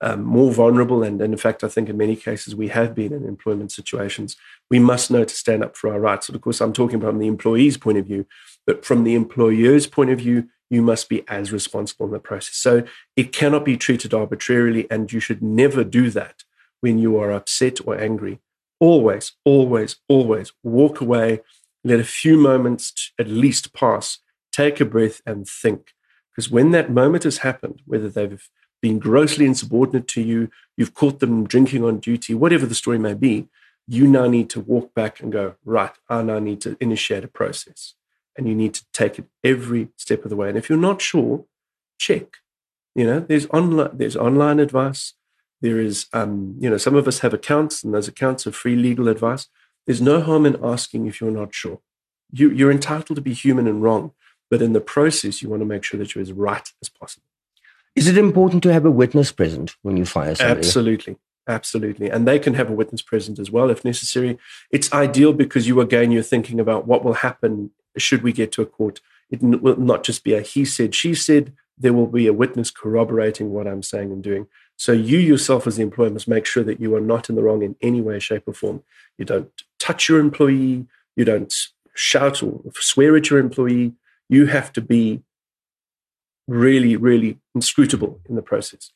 um, 0.01 0.23
more 0.23 0.53
vulnerable. 0.53 1.03
And, 1.03 1.21
and 1.21 1.33
in 1.35 1.39
fact, 1.39 1.65
I 1.65 1.69
think 1.69 1.89
in 1.89 1.97
many 1.97 2.17
cases 2.17 2.55
we 2.55 2.69
have 2.69 2.95
been 2.95 3.13
in 3.13 3.25
employment 3.25 3.73
situations. 3.73 4.37
We 4.71 4.79
must 4.79 5.11
know 5.11 5.25
to 5.25 5.35
stand 5.35 5.65
up 5.65 5.77
for 5.77 5.93
our 5.93 6.01
rights. 6.01 6.29
And 6.29 6.37
of 6.37 6.43
course, 6.43 6.61
I'm 6.61 6.73
talking 6.73 7.01
from 7.01 7.19
the 7.19 7.27
employee's 7.27 7.77
point 7.77 7.99
of 7.99 8.07
view, 8.07 8.27
but 8.67 8.85
from 8.85 9.05
the 9.05 9.15
employer's 9.15 9.87
point 9.87 10.11
of 10.11 10.19
view, 10.19 10.49
you 10.71 10.83
must 10.83 11.09
be 11.09 11.27
as 11.29 11.51
responsible 11.53 12.07
in 12.07 12.13
the 12.13 12.19
process. 12.19 12.57
So 12.57 12.85
it 13.17 13.33
cannot 13.33 13.65
be 13.65 13.77
treated 13.77 14.13
arbitrarily, 14.13 14.87
and 14.91 15.13
you 15.13 15.21
should 15.21 15.43
never 15.43 15.83
do 15.83 16.11
that 16.11 16.45
when 16.81 16.99
you 16.99 17.19
are 17.19 17.33
upset 17.33 17.79
or 17.87 17.99
angry. 17.99 18.39
Always, 18.79 19.33
always, 19.45 19.97
always 20.09 20.53
walk 20.63 21.01
away, 21.01 21.41
let 21.85 22.01
a 22.01 22.05
few 22.05 22.37
moments 22.37 23.13
at 23.19 23.29
least 23.29 23.73
pass, 23.73 24.19
take 24.53 24.81
a 24.81 24.85
breath, 24.85 25.23
and 25.27 25.49
think. 25.49 25.95
Because 26.31 26.51
when 26.51 26.71
that 26.73 26.91
moment 26.91 27.25
has 27.25 27.39
happened, 27.39 27.83
whether 27.87 28.09
they've 28.09 28.49
been 28.81 28.99
grossly 28.99 29.45
insubordinate 29.45 30.09
to 30.09 30.23
you, 30.23 30.51
you've 30.77 30.95
caught 30.95 31.21
them 31.21 31.47
drinking 31.47 31.85
on 31.85 31.99
duty, 31.99 32.35
whatever 32.35 32.67
the 32.67 32.75
story 32.75 32.99
may 32.99 33.15
be, 33.15 33.49
you 33.87 34.07
now 34.07 34.27
need 34.27 34.51
to 34.51 34.61
walk 34.61 34.95
back 34.95 35.21
and 35.21 35.33
go, 35.33 35.55
right, 35.65 35.93
I 36.09 36.23
now 36.23 36.39
need 36.39 36.61
to 36.63 36.77
initiate 36.81 37.25
a 37.25 37.29
process. 37.29 37.95
And 38.37 38.47
you 38.47 38.55
need 38.55 38.75
to 38.75 38.85
take 38.93 39.19
it 39.19 39.27
every 39.43 39.89
step 39.97 40.25
of 40.25 40.31
the 40.31 40.37
way. 40.37 40.49
And 40.49 40.59
if 40.59 40.69
you're 40.69 40.79
not 40.79 41.03
sure, 41.03 41.45
check. 41.99 42.37
You 42.95 43.07
know, 43.07 43.21
there's 43.21 43.47
online 43.47 43.91
there's 43.95 44.17
online 44.17 44.61
advice. 44.61 45.15
There 45.61 45.81
is 45.81 46.07
um, 46.13 46.57
you 46.61 46.71
know, 46.71 46.77
some 46.77 46.95
of 46.95 47.09
us 47.09 47.21
have 47.21 47.35
accounts 47.35 47.83
and 47.83 47.93
those 47.93 48.09
accounts 48.09 48.47
are 48.47 48.53
free 48.53 48.77
legal 48.77 49.09
advice. 49.09 49.49
There's 49.87 50.03
no 50.03 50.21
harm 50.21 50.47
in 50.47 50.59
asking 50.63 51.07
if 51.07 51.21
you're 51.21 51.31
not 51.31 51.55
sure. 51.55 51.81
You, 52.31 52.51
you're 52.51 52.71
entitled 52.71 53.17
to 53.17 53.23
be 53.23 53.33
human 53.33 53.67
and 53.67 53.83
wrong, 53.83 54.13
but 54.51 54.61
in 54.61 54.75
the 54.75 54.81
process, 54.81 55.41
you 55.41 55.49
want 55.49 55.63
to 55.63 55.67
make 55.67 55.83
sure 55.83 55.99
that 55.99 56.15
you're 56.15 56.23
as 56.23 56.33
right 56.33 56.69
as 56.83 56.89
possible. 56.89 57.28
Is 57.99 58.07
it 58.09 58.19
important 58.19 58.63
to 58.63 58.73
have 58.73 58.85
a 58.85 58.91
witness 58.91 59.33
present 59.33 59.77
when 59.83 59.97
you 59.97 60.05
fire 60.05 60.35
somebody? 60.35 60.59
Absolutely. 60.59 61.17
Absolutely. 61.49 62.11
And 62.11 62.29
they 62.29 62.39
can 62.39 62.55
have 62.55 62.69
a 62.69 62.75
witness 62.75 63.01
present 63.01 63.39
as 63.39 63.51
well 63.51 63.71
if 63.71 63.85
necessary. 63.85 64.39
It's 64.71 64.93
ideal 64.93 65.33
because 65.33 65.67
you 65.67 65.81
again, 65.81 66.11
you're 66.11 66.23
thinking 66.23 66.61
about 66.61 66.87
what 66.87 67.03
will 67.03 67.15
happen 67.15 67.71
should 67.97 68.23
we 68.23 68.33
get 68.33 68.53
to 68.53 68.63
a 68.63 68.67
court. 68.67 69.01
It 69.31 69.43
will 69.43 69.77
not 69.77 70.05
just 70.05 70.25
be 70.25 70.35
a 70.35 70.43
he 70.43 70.65
said, 70.65 70.95
she 70.95 71.15
said, 71.15 71.55
there 71.77 71.93
will 71.93 72.07
be 72.07 72.27
a 72.27 72.33
witness 72.33 72.71
corroborating 72.71 73.51
what 73.51 73.67
I'm 73.67 73.83
saying 73.83 74.13
and 74.13 74.23
doing. 74.23 74.47
So 74.77 74.93
you 74.93 75.19
yourself 75.19 75.67
as 75.67 75.77
the 75.77 75.83
employer 75.83 76.11
must 76.11 76.29
make 76.29 76.45
sure 76.45 76.65
that 76.65 76.81
you 76.81 76.95
are 76.95 77.01
not 77.01 77.29
in 77.29 77.37
the 77.37 77.43
wrong 77.43 77.63
in 77.63 77.77
any 77.81 78.01
way, 78.01 78.19
shape, 78.19 78.45
or 78.47 78.55
form. 78.55 78.83
You 79.17 79.25
don't 79.25 79.51
touch 79.79 80.09
your 80.09 80.21
employee, 80.21 80.87
you 81.17 81.25
don't 81.25 81.55
shout 81.95 82.43
or 82.43 82.61
swear 82.75 83.17
at 83.17 83.31
your 83.31 83.39
employee. 83.39 83.95
You 84.29 84.47
have 84.47 84.73
to 84.75 84.81
be 84.81 85.23
really, 86.49 86.97
really 86.97 87.39
inscrutable 87.55 88.21
in 88.29 88.35
the 88.35 88.43
process. 88.43 88.91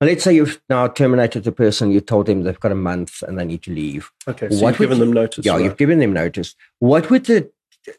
Well, 0.00 0.08
let's 0.08 0.24
say 0.24 0.34
you've 0.34 0.60
now 0.68 0.88
terminated 0.88 1.44
the 1.44 1.52
person, 1.52 1.90
you 1.90 2.00
told 2.00 2.26
them 2.26 2.42
they've 2.42 2.60
got 2.60 2.72
a 2.72 2.76
month 2.76 3.22
and 3.22 3.38
they 3.38 3.44
need 3.44 3.62
to 3.62 3.72
leave. 3.72 4.10
Okay, 4.28 4.48
so 4.50 4.62
what 4.62 4.70
you've 4.70 4.78
given 4.78 4.98
them 4.98 5.12
notice. 5.12 5.44
Yeah, 5.44 5.52
right? 5.52 5.64
you've 5.64 5.76
given 5.76 5.98
them 5.98 6.12
notice. 6.12 6.54
What 6.78 7.10
would 7.10 7.26
the 7.26 7.50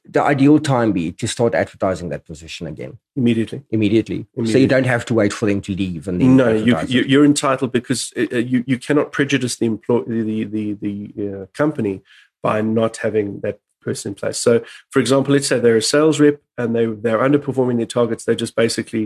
the 0.04 0.21
ideal 0.21 0.60
time 0.60 0.91
be 0.91 1.13
to 1.13 1.28
start 1.28 1.56
advertising 1.56 2.10
that 2.10 2.26
position 2.26 2.67
again? 2.67 2.97
Immediately. 3.15 3.63
Immediately. 3.71 4.28
Immediately. 4.36 4.52
So 4.52 4.58
you 4.58 4.67
don't 4.67 4.86
have 4.86 5.06
to 5.06 5.13
wait 5.13 5.32
for 5.32 5.45
them 5.45 5.62
to 5.62 5.73
leave 5.73 6.10
and 6.10 6.19
then 6.19 6.36
No, 6.36 6.54
you, 6.54 6.78
you, 6.88 7.21
are 7.21 7.26
entitled 7.26 7.71
because 7.71 8.12
uh, 8.17 8.26
uh, 8.34 8.38
you, 8.38 8.65
you 8.67 8.78
cannot 8.78 9.13
prejudice 9.13 9.56
the 9.56 9.65
employee, 9.65 10.43
the, 10.43 10.43
the, 10.43 10.73
the 10.73 11.41
uh, 11.43 11.45
company 11.54 12.02
by 12.43 12.60
not 12.62 12.97
having 12.97 13.39
that 13.41 13.60
person 13.88 14.12
in 14.12 14.15
place. 14.15 14.38
So, 14.47 14.54
for 14.91 15.00
example, 15.04 15.34
let's 15.34 15.47
say 15.47 15.60
they're 15.60 15.84
a 15.86 15.91
sales 15.95 16.19
rep 16.23 16.38
and 16.58 16.69
they 16.76 16.86
they're 17.04 17.26
underperforming 17.28 17.78
their 17.78 17.93
targets. 18.00 18.23
They 18.23 18.36
just 18.36 18.56
basically, 18.56 19.04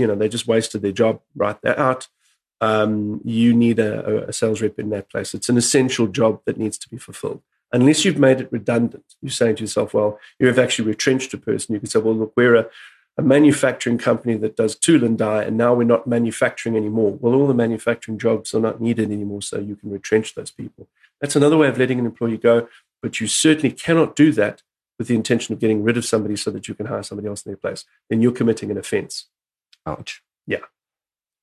you 0.00 0.06
know, 0.08 0.16
they 0.16 0.30
just 0.36 0.48
wasted 0.54 0.82
their 0.82 0.98
job. 1.02 1.14
Right, 1.44 1.58
they're 1.62 1.78
out. 1.90 2.02
Um, 2.60 3.20
you 3.24 3.50
need 3.64 3.78
a, 3.78 4.28
a 4.30 4.32
sales 4.32 4.60
rep 4.62 4.78
in 4.78 4.90
that 4.90 5.10
place. 5.12 5.34
It's 5.36 5.50
an 5.52 5.58
essential 5.64 6.06
job 6.20 6.40
that 6.44 6.58
needs 6.62 6.78
to 6.78 6.88
be 6.88 6.98
fulfilled. 6.98 7.42
Unless 7.70 8.04
you've 8.04 8.18
made 8.18 8.40
it 8.40 8.52
redundant, 8.58 9.04
you're 9.20 9.30
saying 9.40 9.56
to 9.56 9.64
yourself, 9.64 9.92
well, 9.94 10.18
you 10.38 10.46
have 10.46 10.58
actually 10.58 10.88
retrenched 10.88 11.34
a 11.34 11.38
person. 11.38 11.74
You 11.74 11.80
can 11.80 11.90
say, 11.90 12.00
well, 12.00 12.18
look, 12.20 12.32
we're 12.34 12.56
a, 12.62 12.66
a 13.18 13.22
manufacturing 13.22 13.98
company 13.98 14.36
that 14.38 14.56
does 14.56 14.74
tool 14.74 15.04
and 15.04 15.18
die, 15.18 15.42
and 15.42 15.56
now 15.56 15.74
we're 15.74 15.84
not 15.94 16.06
manufacturing 16.06 16.76
anymore. 16.76 17.12
Well, 17.20 17.34
all 17.34 17.46
the 17.46 17.62
manufacturing 17.66 18.18
jobs 18.18 18.54
are 18.54 18.60
not 18.60 18.80
needed 18.80 19.10
anymore, 19.10 19.42
so 19.42 19.58
you 19.58 19.76
can 19.76 19.90
retrench 19.90 20.34
those 20.34 20.50
people. 20.50 20.88
That's 21.20 21.36
another 21.36 21.56
way 21.56 21.68
of 21.68 21.78
letting 21.78 21.98
an 21.98 22.06
employee 22.06 22.38
go. 22.38 22.68
But 23.02 23.20
you 23.20 23.26
certainly 23.26 23.70
cannot 23.70 24.16
do 24.16 24.32
that 24.32 24.62
with 24.98 25.08
the 25.08 25.14
intention 25.14 25.52
of 25.52 25.60
getting 25.60 25.82
rid 25.82 25.96
of 25.96 26.04
somebody 26.04 26.36
so 26.36 26.50
that 26.50 26.66
you 26.66 26.74
can 26.74 26.86
hire 26.86 27.02
somebody 27.02 27.28
else 27.28 27.42
in 27.42 27.50
their 27.50 27.56
place. 27.56 27.84
Then 28.10 28.20
you're 28.20 28.32
committing 28.32 28.70
an 28.70 28.78
offense. 28.78 29.26
Ouch. 29.86 30.22
Yeah. 30.46 30.58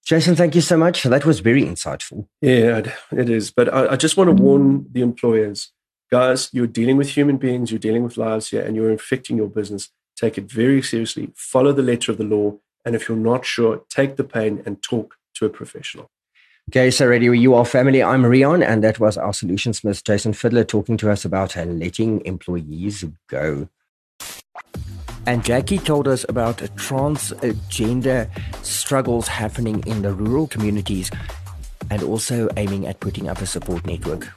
Jason, 0.06 0.36
thank 0.36 0.54
you 0.54 0.62
so 0.62 0.78
much. 0.78 1.04
That 1.04 1.26
was 1.26 1.39
very 1.39 1.63
insightful. 1.63 2.28
Yeah, 2.41 2.91
it 3.12 3.30
is. 3.30 3.52
But 3.52 3.74
I, 3.74 3.94
I 3.94 3.96
just 3.96 4.18
want 4.18 4.36
to 4.36 4.44
warn 4.44 4.88
the 4.91 5.02
employers 5.02 5.72
guys, 6.12 6.50
you're 6.54 6.68
dealing 6.68 6.98
with 6.98 7.10
human 7.10 7.38
beings, 7.38 7.72
you're 7.72 7.80
dealing 7.80 8.04
with 8.04 8.18
lives 8.18 8.50
here, 8.50 8.62
and 8.62 8.76
you're 8.76 8.91
infecting 8.91 9.38
your 9.38 9.50
business. 9.50 9.89
Take 10.15 10.38
it 10.38 10.50
very 10.50 10.82
seriously. 10.82 11.32
Follow 11.36 11.74
the 11.74 11.82
letter 11.82 12.12
of 12.12 12.18
the 12.18 12.24
law. 12.24 12.58
And 12.86 12.96
if 12.96 13.10
you're 13.10 13.18
not 13.18 13.46
sure, 13.46 13.84
take 13.89 14.15
the 14.15 14.24
pain 14.24 14.62
and 14.65 14.82
talk 14.82 15.15
to 15.36 15.46
a 15.46 15.50
professional. 15.50 16.10
Okay, 16.71 16.89
so 16.89 17.06
ready, 17.08 17.25
you 17.25 17.54
are 17.54 17.63
family. 17.63 18.01
I'm 18.01 18.25
Rion, 18.25 18.63
and 18.63 18.84
that 18.84 18.99
was 18.99 19.17
our 19.17 19.34
solutionsmith, 19.34 20.04
Jason 20.04 20.34
Fiddler, 20.34 20.63
talking 20.63 20.97
to 20.97 21.12
us 21.12 21.23
about 21.23 21.56
letting 21.56 22.25
employees 22.25 23.06
go. 23.28 23.69
And 25.28 25.45
Jackie 25.45 25.78
told 25.78 26.08
us 26.08 26.25
about 26.28 26.58
transgender 26.58 28.30
struggles 28.65 29.28
happening 29.28 29.84
in 29.86 30.01
the 30.01 30.12
rural 30.12 30.47
communities 30.47 31.12
and 31.91 32.01
also 32.01 32.49
aiming 32.58 32.88
at 32.88 32.99
putting 32.99 33.30
up 33.30 33.41
a 33.41 33.45
support 33.45 33.86
network. 33.86 34.28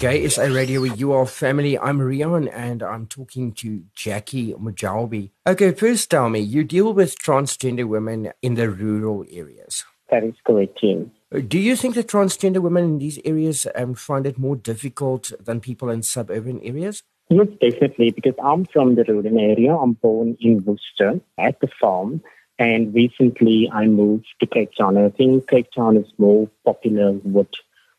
Gay 0.00 0.28
SA 0.28 0.46
Radio, 0.46 0.82
you 0.82 1.12
are 1.12 1.24
family. 1.24 1.78
I'm 1.78 2.00
Rion 2.00 2.48
and 2.48 2.82
I'm 2.82 3.06
talking 3.06 3.52
to 3.52 3.84
Jackie 3.94 4.54
Mujalbi. 4.54 5.30
Okay, 5.46 5.70
first 5.70 6.10
tell 6.10 6.30
me, 6.30 6.40
you 6.40 6.64
deal 6.64 6.92
with 6.92 7.16
transgender 7.16 7.86
women 7.86 8.32
in 8.42 8.54
the 8.54 8.68
rural 8.68 9.24
areas. 9.30 9.84
That 10.10 10.24
is 10.24 10.34
correct, 10.44 10.78
Tim. 10.80 11.12
Do 11.36 11.58
you 11.58 11.76
think 11.76 11.96
that 11.96 12.06
transgender 12.06 12.60
women 12.60 12.84
in 12.84 12.98
these 12.98 13.18
areas 13.22 13.66
um, 13.74 13.94
find 13.94 14.26
it 14.26 14.38
more 14.38 14.56
difficult 14.56 15.32
than 15.38 15.60
people 15.60 15.90
in 15.90 16.02
suburban 16.02 16.62
areas? 16.62 17.02
Yes, 17.28 17.48
definitely, 17.60 18.10
because 18.12 18.34
I'm 18.42 18.64
from 18.64 18.94
the 18.94 19.04
rural 19.04 19.38
area. 19.38 19.76
I'm 19.76 19.92
born 19.92 20.38
in 20.40 20.64
Worcester 20.64 21.20
at 21.36 21.60
the 21.60 21.68
farm, 21.78 22.22
and 22.58 22.94
recently 22.94 23.68
I 23.70 23.86
moved 23.86 24.26
to 24.40 24.46
Cape 24.46 24.70
Town. 24.78 24.96
I 24.96 25.10
think 25.10 25.46
Cape 25.48 25.68
Town 25.76 25.98
is 25.98 26.10
more 26.16 26.48
popular 26.64 27.12
with, 27.12 27.48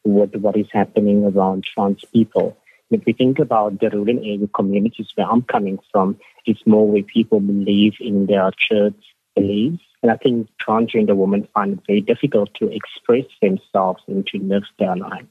with 0.04 0.36
what 0.38 0.58
is 0.58 0.68
happening 0.72 1.24
around 1.26 1.66
trans 1.66 2.04
people. 2.12 2.58
If 2.90 3.06
we 3.06 3.14
think 3.14 3.38
about 3.38 3.80
the 3.80 3.92
rural 3.92 4.18
area 4.18 4.48
communities 4.48 5.12
where 5.14 5.30
I'm 5.30 5.44
coming 5.44 5.78
from, 5.92 6.18
it's 6.48 6.66
more 6.66 6.88
where 6.88 7.04
people 7.04 7.40
believe 7.40 7.94
in 8.00 8.26
their 8.26 8.50
church 8.58 8.96
beliefs 9.36 9.84
and 10.02 10.12
I 10.12 10.18
think 10.18 10.48
transgender 10.66 11.16
women 11.16 11.48
find 11.54 11.74
it 11.74 11.80
very 11.88 12.02
difficult 12.02 12.54
to 12.56 12.70
express 12.72 13.26
themselves 13.42 14.04
and 14.08 14.26
to 14.28 14.40
live 14.40 14.64
their 14.80 14.96
life. 14.96 15.26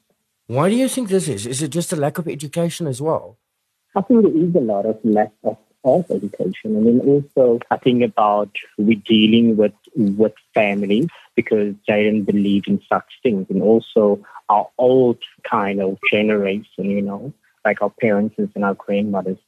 Why 0.48 0.68
do 0.68 0.76
you 0.76 0.88
think 0.88 1.08
this 1.08 1.28
is? 1.28 1.46
Is 1.46 1.62
it 1.62 1.68
just 1.68 1.92
a 1.92 1.96
lack 1.96 2.18
of 2.18 2.28
education 2.28 2.86
as 2.86 3.00
well? 3.02 3.38
I 3.96 4.02
think 4.02 4.22
there 4.22 4.36
is 4.36 4.54
a 4.54 4.60
lot 4.60 4.86
of 4.86 4.98
lack 5.02 5.32
of, 5.42 5.56
of 5.84 6.10
education. 6.10 6.76
And 6.76 6.86
then 6.86 7.00
also 7.00 7.60
I 7.70 7.76
think 7.76 8.02
about 8.02 8.50
we're 8.78 9.00
dealing 9.04 9.56
with 9.56 9.72
with 9.96 10.34
families 10.54 11.08
because 11.34 11.74
they 11.88 12.04
didn't 12.04 12.24
believe 12.24 12.64
in 12.66 12.80
such 12.88 13.06
things. 13.22 13.46
And 13.50 13.62
also 13.62 14.24
our 14.48 14.68
old 14.78 15.18
kind 15.48 15.80
of 15.80 15.98
generation, 16.10 16.90
you 16.90 17.02
know, 17.02 17.32
like 17.64 17.82
our 17.82 17.90
parents 17.90 18.36
and 18.38 18.64
our 18.64 18.74
grandmothers 18.74 19.38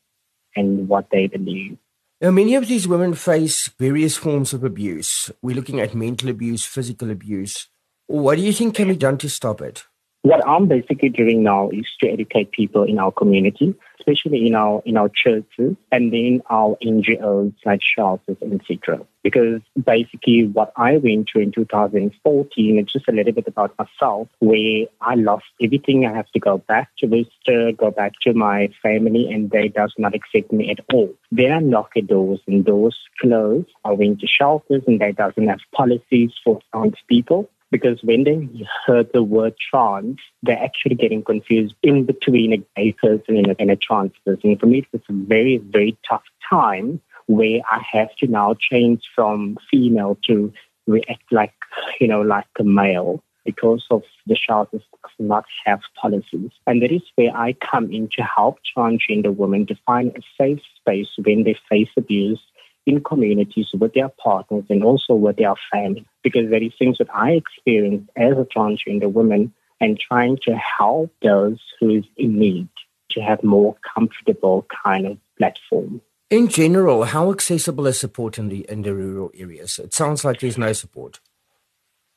and 0.56 0.88
what 0.88 1.10
they 1.10 1.26
believe. 1.26 1.78
Now, 2.20 2.32
many 2.32 2.56
of 2.56 2.66
these 2.66 2.88
women 2.88 3.14
face 3.14 3.68
various 3.78 4.16
forms 4.16 4.52
of 4.52 4.64
abuse. 4.64 5.30
We're 5.40 5.54
looking 5.54 5.78
at 5.78 5.94
mental 5.94 6.28
abuse, 6.28 6.64
physical 6.64 7.12
abuse. 7.12 7.68
What 8.08 8.38
do 8.38 8.42
you 8.42 8.52
think 8.52 8.74
can 8.74 8.88
be 8.88 8.96
done 8.96 9.18
to 9.18 9.28
stop 9.28 9.60
it? 9.60 9.84
What 10.28 10.46
I'm 10.46 10.68
basically 10.68 11.08
doing 11.08 11.42
now 11.42 11.70
is 11.70 11.86
to 12.00 12.06
educate 12.10 12.52
people 12.52 12.82
in 12.82 12.98
our 12.98 13.10
community, 13.10 13.74
especially 13.98 14.46
in 14.46 14.54
our 14.54 14.82
in 14.84 14.98
our 14.98 15.08
churches 15.08 15.74
and 15.90 16.12
then 16.12 16.42
our 16.50 16.76
NGOs 16.84 17.54
like 17.64 17.80
shelters, 17.82 18.36
etc. 18.42 19.06
Because 19.22 19.62
basically 19.82 20.44
what 20.44 20.74
I 20.76 20.98
went 20.98 21.30
through 21.32 21.44
in 21.44 21.52
2014, 21.52 22.78
it's 22.78 22.92
just 22.92 23.08
a 23.08 23.12
little 23.12 23.32
bit 23.32 23.48
about 23.48 23.74
myself, 23.78 24.28
where 24.40 24.84
I 25.00 25.14
lost 25.14 25.46
everything. 25.62 26.04
I 26.04 26.12
have 26.12 26.30
to 26.32 26.38
go 26.38 26.58
back 26.58 26.90
to 26.98 27.06
Worcester, 27.06 27.72
go 27.72 27.90
back 27.90 28.12
to 28.24 28.34
my 28.34 28.68
family, 28.82 29.32
and 29.32 29.50
they 29.50 29.68
does 29.68 29.94
not 29.96 30.14
accept 30.14 30.52
me 30.52 30.70
at 30.70 30.84
all. 30.92 31.08
Then 31.32 31.52
I 31.52 31.60
knock 31.60 31.92
at 31.96 32.06
doors 32.06 32.40
and 32.46 32.66
doors 32.66 32.98
close. 33.18 33.64
I 33.82 33.92
went 33.92 34.20
to 34.20 34.26
shelters 34.26 34.82
and 34.86 35.00
they 35.00 35.12
doesn't 35.12 35.48
have 35.48 35.60
policies 35.72 36.32
for 36.44 36.60
trans 36.70 36.96
people 37.08 37.48
because 37.70 37.98
when 38.02 38.24
they 38.24 38.48
heard 38.86 39.12
the 39.12 39.22
word 39.22 39.54
trans, 39.70 40.18
they're 40.42 40.62
actually 40.62 40.94
getting 40.94 41.22
confused 41.22 41.74
in 41.82 42.04
between 42.04 42.52
a 42.52 42.64
gay 42.76 42.92
person 42.92 43.36
and 43.36 43.48
a, 43.48 43.56
and 43.58 43.70
a 43.70 43.76
trans 43.76 44.12
person. 44.24 44.56
For 44.56 44.66
me, 44.66 44.86
it's 44.92 45.04
a 45.08 45.12
very, 45.12 45.58
very 45.58 45.96
tough 46.08 46.22
time 46.48 47.00
where 47.26 47.60
I 47.70 47.82
have 47.92 48.14
to 48.16 48.26
now 48.26 48.54
change 48.58 49.02
from 49.14 49.58
female 49.70 50.16
to 50.26 50.52
react 50.86 51.30
like, 51.30 51.52
you 52.00 52.08
know, 52.08 52.22
like 52.22 52.46
a 52.58 52.64
male. 52.64 53.22
because 53.48 53.86
of 53.90 54.02
the 54.26 54.36
shelters 54.36 54.82
not 55.18 55.46
have 55.64 55.80
policies. 55.98 56.50
And 56.66 56.82
that 56.82 56.92
is 56.92 57.00
where 57.14 57.34
I 57.34 57.54
come 57.54 57.90
in 57.90 58.08
to 58.16 58.22
help 58.22 58.58
transgender 58.76 59.34
women 59.34 59.64
to 59.68 59.74
find 59.86 60.14
a 60.14 60.20
safe 60.36 60.60
space 60.78 61.08
when 61.24 61.44
they 61.44 61.56
face 61.68 61.88
abuse 61.96 62.40
in 62.88 63.04
communities 63.04 63.68
with 63.78 63.92
their 63.92 64.08
partners 64.08 64.64
and 64.70 64.82
also 64.82 65.12
with 65.14 65.36
their 65.36 65.54
family. 65.70 66.06
Because 66.22 66.48
there 66.48 66.62
is 66.62 66.72
things 66.78 66.96
that 66.98 67.14
I 67.14 67.32
experienced 67.32 68.10
as 68.16 68.32
a 68.32 68.46
transgender 68.46 69.12
woman 69.12 69.52
and 69.78 70.00
trying 70.00 70.38
to 70.44 70.56
help 70.56 71.12
those 71.22 71.60
who 71.78 71.90
is 71.90 72.04
in 72.16 72.38
need 72.38 72.68
to 73.10 73.20
have 73.20 73.44
more 73.44 73.76
comfortable 73.94 74.66
kind 74.84 75.06
of 75.06 75.18
platform. 75.36 76.00
In 76.30 76.48
general, 76.48 77.04
how 77.04 77.30
accessible 77.30 77.86
is 77.86 77.98
support 77.98 78.38
in 78.38 78.48
the 78.48 78.66
in 78.68 78.82
the 78.82 78.94
rural 78.94 79.30
areas? 79.34 79.78
It 79.78 79.94
sounds 79.94 80.24
like 80.24 80.40
there's 80.40 80.58
no 80.58 80.72
support. 80.72 81.20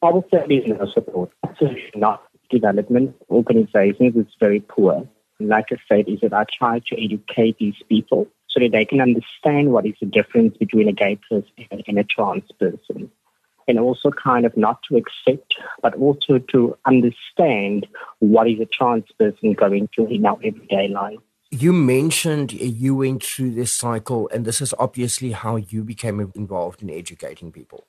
I 0.01 0.10
would 0.10 0.25
say 0.31 0.43
there's 0.47 0.67
no 0.67 0.86
support. 0.93 1.31
Absolutely 1.47 1.91
not. 1.95 2.23
Development 2.49 3.15
organizations 3.29 4.15
is 4.15 4.25
very 4.39 4.60
poor. 4.62 5.07
Like 5.39 5.67
I 5.71 5.77
said, 5.88 6.10
is 6.10 6.19
that 6.21 6.34
I 6.34 6.45
try 6.57 6.79
to 6.88 7.03
educate 7.03 7.57
these 7.57 7.81
people 7.88 8.27
so 8.52 8.60
that 8.60 8.72
they 8.72 8.86
can 8.86 9.02
understand 9.02 9.72
what 9.72 9.86
is 9.86 9.96
the 10.00 10.06
difference 10.06 10.58
between 10.58 10.88
a 10.88 10.94
gay 10.94 11.18
person 11.30 11.84
and 11.88 11.98
a 11.98 12.04
trans 12.04 12.44
person. 12.60 13.10
And 13.68 13.80
also 13.80 14.12
kind 14.12 14.46
of 14.46 14.58
not 14.58 14.84
to 14.90 14.98
accept, 14.98 15.56
but 15.82 15.94
also 15.96 16.40
to 16.40 16.78
understand 16.86 17.88
what 18.20 18.50
is 18.50 18.60
a 18.60 18.66
trans 18.66 19.06
person 19.18 19.54
going 19.54 19.88
through 19.96 20.08
in 20.08 20.26
our 20.26 20.38
everyday 20.44 20.90
life. 20.90 21.20
You 21.52 21.72
mentioned 21.72 22.54
you 22.54 22.96
went 22.96 23.24
through 23.24 23.52
this 23.52 23.74
cycle, 23.74 24.30
and 24.34 24.46
this 24.46 24.62
is 24.62 24.74
obviously 24.80 25.32
how 25.32 25.58
you 25.58 25.84
became 25.84 26.32
involved 26.34 26.82
in 26.82 26.90
educating 26.90 27.52
people. 27.52 27.86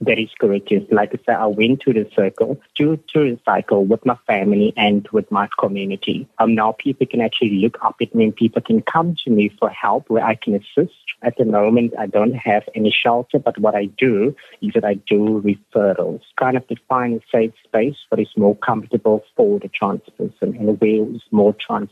That 0.00 0.18
is 0.18 0.28
correct. 0.38 0.70
Yes. 0.70 0.82
Like 0.90 1.14
I 1.14 1.18
said, 1.24 1.36
I 1.36 1.46
went 1.46 1.80
to 1.80 1.92
the 1.92 2.08
circle, 2.14 2.60
to, 2.76 2.96
to 3.14 3.30
the 3.30 3.40
cycle 3.44 3.84
with 3.86 4.04
my 4.04 4.16
family 4.26 4.74
and 4.76 5.08
with 5.08 5.30
my 5.30 5.48
community. 5.58 6.28
Um, 6.38 6.54
now 6.54 6.72
people 6.72 7.06
can 7.06 7.22
actually 7.22 7.56
look 7.56 7.78
up 7.82 7.96
at 8.02 8.14
me 8.14 8.24
and 8.24 8.36
people 8.36 8.60
can 8.60 8.82
come 8.82 9.16
to 9.24 9.30
me 9.30 9.50
for 9.58 9.70
help 9.70 10.10
where 10.10 10.24
I 10.24 10.34
can 10.34 10.54
assist. 10.54 10.94
At 11.22 11.38
the 11.38 11.46
moment, 11.46 11.94
I 11.98 12.06
don't 12.06 12.34
have 12.34 12.64
any 12.74 12.90
shelter, 12.90 13.38
but 13.38 13.58
what 13.58 13.74
I 13.74 13.86
do 13.86 14.36
is 14.60 14.72
that 14.74 14.84
I 14.84 14.94
do 14.94 15.42
referrals, 15.42 16.20
kind 16.38 16.58
of 16.58 16.68
to 16.68 16.76
find 16.88 17.20
a 17.20 17.24
safe 17.32 17.54
space 17.64 17.96
that 18.10 18.20
is 18.20 18.28
more 18.36 18.54
comfortable 18.56 19.24
for 19.34 19.58
the 19.58 19.68
trans 19.68 20.02
person 20.18 20.56
and 20.56 20.78
where 20.78 21.10
is 21.14 21.22
more 21.30 21.54
trans 21.54 21.88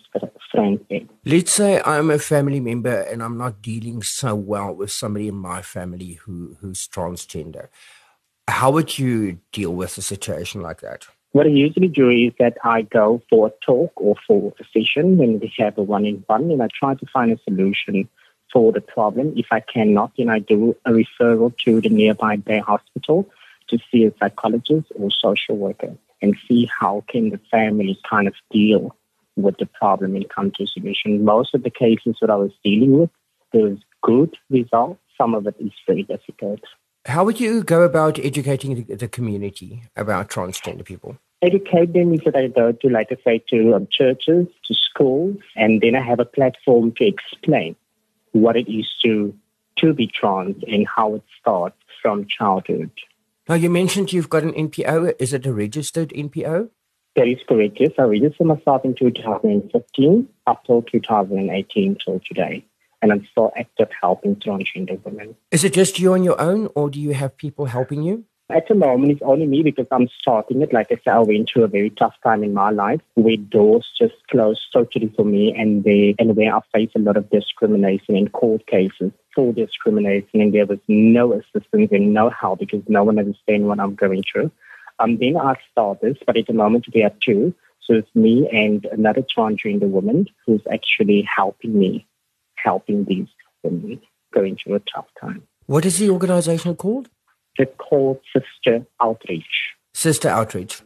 friendly. 0.53 1.09
Let's 1.25 1.53
say 1.53 1.81
I'm 1.85 2.11
a 2.11 2.19
family 2.19 2.61
member 2.61 3.01
and 3.01 3.23
I'm 3.23 3.38
not 3.38 3.62
dealing 3.62 4.03
so 4.03 4.35
well 4.35 4.75
with 4.75 4.93
somebody 4.93 5.29
in 5.29 5.37
my 5.37 5.62
family 5.62 6.14
who, 6.25 6.59
who's 6.61 6.87
transgender. 6.87 7.69
How 8.48 8.70
would 8.70 8.98
you 8.98 9.38
deal 9.52 9.74
with 9.74 9.96
a 9.98 10.02
situation 10.02 10.61
like 10.61 10.80
that? 10.80 11.07
What 11.33 11.46
I 11.46 11.50
usually 11.50 11.88
do 11.88 12.11
is 12.11 12.33
that 12.38 12.57
I 12.62 12.83
go 12.83 13.20
for 13.28 13.48
a 13.48 13.52
talk 13.64 13.92
or 13.96 14.14
for 14.26 14.54
a 14.61 14.64
session 14.72 15.16
when 15.18 15.40
we 15.40 15.52
have 15.59 15.76
a 15.78 15.83
one 15.83 16.04
in 16.04 16.22
one 16.26 16.50
and 16.50 16.62
I 16.62 16.68
try 16.78 16.94
to 16.94 17.07
find 17.12 17.33
a 17.33 17.38
solution 17.42 18.09
for 18.52 18.70
the 18.70 18.80
problem. 18.80 19.33
If 19.37 19.46
I 19.50 19.61
cannot, 19.61 20.12
then 20.16 20.28
I 20.28 20.38
do 20.38 20.76
a 20.85 20.92
referral 20.92 21.57
to 21.64 21.80
the 21.80 21.88
nearby 21.88 22.37
day 22.37 22.61
hospital 22.61 23.28
to 23.68 23.78
see 23.90 24.04
a 24.04 24.12
psychologist 24.20 24.92
or 24.94 25.11
social 25.11 25.57
worker 25.57 25.96
and 26.22 26.37
see 26.46 26.70
how 26.78 27.02
can 27.09 27.30
the 27.30 27.40
family 27.50 27.98
kind 28.09 28.28
of 28.28 28.35
deal 28.50 28.94
with 29.37 29.57
the 29.59 29.66
problem 29.66 30.14
and 30.14 30.28
come 30.30 30.52
to 30.52 30.62
a 30.62 30.66
solution. 30.66 31.24
Most 31.24 31.54
of 31.54 31.64
the 31.64 31.70
cases 31.70 32.16
that 32.20 32.30
I 32.30 32.37
was 32.37 32.52
dealing 32.62 33.00
with, 33.00 33.11
there 33.52 33.64
was 33.64 33.78
good 34.02 34.37
results. 34.50 35.00
Some 35.18 35.35
of 35.35 35.46
it 35.46 35.57
is 35.59 35.72
very 35.87 36.04
difficult. 36.04 36.61
How 37.07 37.23
would 37.25 37.38
you 37.38 37.62
go 37.62 37.83
about 37.83 38.19
educating 38.19 38.85
the, 38.85 39.09
community 39.09 39.83
about 39.95 40.31
transgender 40.31 40.85
people? 40.85 41.19
Educate 41.43 41.93
them 41.93 42.14
is 42.14 42.21
that 42.25 42.35
I 42.35 42.49
go 42.49 42.73
to, 42.73 42.88
like 42.88 43.09
I 43.11 43.17
say, 43.23 43.45
to 43.51 43.75
um, 43.75 43.87
churches, 43.90 44.47
to 44.64 44.75
schools, 44.75 45.37
and 45.55 45.83
then 45.83 45.95
I 45.95 46.01
have 46.01 46.19
a 46.19 46.25
platform 46.25 46.93
to 46.97 47.05
explain 47.07 47.77
what 48.33 48.57
it 48.57 48.73
is 48.73 48.88
to 49.03 49.35
to 49.77 49.93
be 49.93 50.07
trans 50.07 50.62
and 50.67 50.87
how 50.87 51.17
it 51.17 51.23
starts 51.40 51.77
from 52.01 52.27
childhood. 52.27 52.90
Now, 53.49 53.57
you 53.57 53.69
mentioned 53.69 54.12
you've 54.12 54.31
got 54.31 54.45
an 54.45 54.53
NPO. 54.53 55.14
Is 55.19 55.35
it 55.35 55.45
a 55.45 55.53
registered 55.53 56.11
NPO? 56.11 56.71
That 57.17 57.29
is 57.29 57.38
correct, 57.47 57.77
yes. 57.81 57.90
I 57.99 58.03
registered 58.03 58.47
myself 58.47 58.85
in 58.85 58.95
2015 58.95 60.29
up 60.47 60.64
till 60.64 60.83
2018 60.83 61.99
till 62.05 62.21
today 62.27 62.64
and 63.05 63.12
I'm 63.12 63.29
still 63.31 63.53
active 63.55 63.90
helping 64.01 64.37
transgender 64.37 64.99
women. 65.05 65.37
Is 65.51 65.62
it 65.62 65.75
just 65.75 65.99
you 65.99 66.14
on 66.14 66.25
your 66.25 66.40
own, 66.40 66.71
or 66.75 66.88
do 66.88 66.99
you 66.99 67.12
have 67.12 67.37
people 67.37 67.67
helping 67.67 68.03
you? 68.03 68.25
At 68.51 68.67
the 68.67 68.75
moment, 68.75 69.12
it's 69.12 69.23
only 69.23 69.47
me 69.47 69.62
because 69.62 69.87
I'm 69.90 70.09
starting 70.21 70.62
it. 70.62 70.73
Like 70.73 70.87
I 70.90 70.97
said, 71.05 71.12
I 71.12 71.19
went 71.19 71.51
through 71.51 71.64
a 71.64 71.69
very 71.69 71.90
tough 71.90 72.14
time 72.23 72.43
in 72.43 72.55
my 72.55 72.71
life 72.71 73.03
where 73.14 73.37
doors 73.37 73.87
just 73.99 74.14
closed 74.31 74.62
totally 74.73 75.12
for 75.14 75.25
me 75.25 75.55
and, 75.55 75.85
they, 75.85 76.14
and 76.19 76.35
where 76.35 76.57
I 76.57 76.61
faced 76.73 76.97
a 76.97 76.99
lot 76.99 77.19
of 77.19 77.29
discrimination 77.29 78.17
in 78.17 78.29
court 78.31 78.67
cases 78.67 79.12
for 79.35 79.53
discrimination 79.53 80.40
and 80.40 80.55
there 80.55 80.67
was 80.67 80.79
no 80.88 81.35
assistance 81.35 81.90
and 81.93 82.14
no 82.14 82.31
help 82.31 82.61
because 82.61 82.83
no 82.88 83.05
one 83.05 83.19
understands 83.19 83.67
what 83.67 83.81
I'm 83.81 83.95
going 83.95 84.23
through. 84.31 84.51
Um, 84.99 85.19
then 85.19 85.37
I 85.37 85.57
started, 85.73 86.23
but 86.27 86.38
at 86.38 86.47
the 86.47 86.55
moment 86.55 86.87
we 86.95 87.03
are 87.03 87.12
two. 87.21 87.55
So 87.83 87.95
it's 87.95 88.14
me 88.14 88.49
and 88.51 88.87
another 88.87 89.23
transgender 89.23 89.88
woman 89.88 90.27
who's 90.47 90.62
actually 90.73 91.23
helping 91.23 91.79
me 91.79 92.07
helping 92.64 93.05
these 93.05 93.29
women 93.62 94.00
going 94.33 94.57
through 94.57 94.77
a 94.77 94.81
tough 94.92 95.07
time. 95.20 95.42
What 95.66 95.87
is 95.87 95.98
the 95.98 96.11
organization 96.11 96.74
called? 96.74 97.09
It's 97.57 97.72
called 97.79 98.20
Sister 98.33 98.87
Outreach. 99.00 99.74
Sister 99.92 100.29
Outreach. 100.29 100.83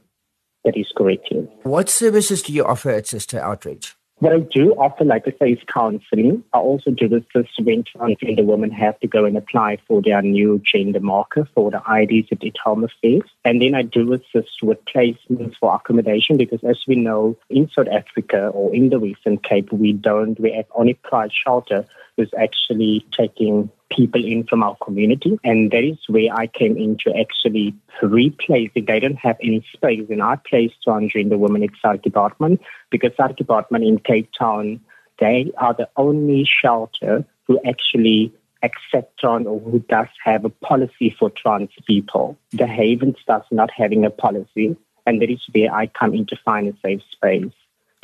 That 0.65 0.77
is 0.77 0.93
correct. 0.97 1.29
Yes. 1.31 1.45
What 1.63 1.89
services 1.89 2.43
do 2.43 2.53
you 2.53 2.65
offer 2.65 2.91
at 2.91 3.07
Sister 3.07 3.41
Outreach? 3.41 3.97
What 4.21 4.33
I 4.33 4.41
do 4.41 4.73
offer, 4.73 5.05
like 5.05 5.29
I 5.29 5.35
say, 5.39 5.53
is 5.53 5.61
counseling. 5.73 6.43
I 6.53 6.59
also 6.59 6.91
do 6.91 7.07
assist 7.07 7.53
when 7.63 7.85
transgender 7.85 8.45
women 8.45 8.73
have 8.73 8.99
to 8.99 9.07
go 9.07 9.25
and 9.25 9.37
apply 9.37 9.79
for 9.87 10.03
their 10.03 10.23
new 10.23 10.61
gender 10.65 10.99
marker 10.99 11.49
for 11.55 11.71
the 11.71 11.81
IDs 11.89 12.29
at 12.33 12.41
the 12.41 12.53
Home 12.65 12.83
Affairs. 12.83 13.31
And 13.45 13.63
then 13.63 13.77
I 13.77 13.83
do 13.83 14.13
assist 14.13 14.61
with 14.61 14.85
placements 14.87 15.55
for 15.61 15.73
accommodation 15.73 16.37
because 16.37 16.65
as 16.65 16.83
we 16.89 16.97
know, 16.97 17.37
in 17.49 17.71
South 17.71 17.87
Africa 17.87 18.49
or 18.49 18.75
in 18.75 18.89
the 18.89 18.99
Western 18.99 19.39
Cape, 19.39 19.73
we 19.73 19.93
don't, 19.93 20.39
we 20.41 20.53
have 20.53 20.67
only 20.75 20.95
Pride 20.95 21.31
Shelter 21.33 21.87
who's 22.19 22.31
actually 22.37 23.07
taking 23.17 23.71
people 23.91 24.23
in 24.23 24.45
from 24.45 24.63
our 24.63 24.77
community. 24.85 25.39
And 25.45 25.71
that 25.71 25.85
is 25.85 25.99
where 26.09 26.35
I 26.35 26.49
came 26.49 26.77
in 26.77 26.97
to 27.05 27.17
actually 27.17 27.75
replace 28.03 28.71
they 28.75 29.01
don't 29.01 29.17
have 29.17 29.37
any 29.43 29.65
space. 29.73 30.07
And 30.11 30.23
I 30.23 30.37
placed 30.37 30.75
transgender 30.87 31.39
women 31.39 31.63
at 31.63 32.03
department 32.03 32.61
because 32.91 33.13
SARC 33.13 33.37
department 33.37 33.85
in 33.85 33.99
Cape 33.99 34.31
Town, 34.39 34.81
they 35.21 35.51
are 35.57 35.75
the 35.75 35.89
only 35.97 36.45
shelter 36.45 37.25
who 37.47 37.61
actually 37.65 38.35
accept 38.63 39.19
trans 39.21 39.47
or 39.47 39.61
who 39.61 39.79
does 39.89 40.09
have 40.25 40.45
a 40.45 40.51
policy 40.51 41.15
for 41.17 41.31
trans 41.31 41.71
people. 41.87 42.37
The 42.51 42.67
Havens 42.67 43.17
does 43.27 43.45
not 43.53 43.71
having 43.71 44.05
a 44.05 44.11
policy. 44.11 44.77
And 45.07 45.23
that 45.23 45.31
is 45.31 45.41
where 45.53 45.73
I 45.73 45.87
come 45.87 46.13
in 46.15 46.27
to 46.27 46.37
find 46.45 46.69
a 46.69 46.77
safe 46.85 47.01
space 47.13 47.53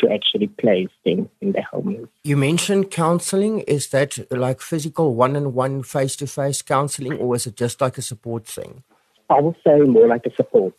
to 0.05 0.13
actually 0.13 0.49
place 0.49 0.89
things 1.03 1.29
in 1.41 1.53
their 1.53 1.63
homes. 1.71 2.09
You 2.23 2.37
mentioned 2.37 2.91
counseling. 2.91 3.61
Is 3.61 3.89
that 3.89 4.19
like 4.31 4.61
physical 4.61 5.15
one 5.15 5.37
on 5.37 5.55
one, 5.55 5.83
face 5.83 6.17
to 6.17 6.27
face 6.27 6.63
counseling, 6.63 7.15
or 7.15 7.35
is 7.37 7.47
it 7.47 7.57
just 7.57 7.81
like 7.81 7.99
a 7.99 8.03
support 8.03 8.47
thing? 8.47 8.83
I 9.31 9.41
would 9.41 9.57
say 9.67 9.81
more 9.81 10.07
like 10.07 10.27
a 10.27 10.35
support. 10.35 10.75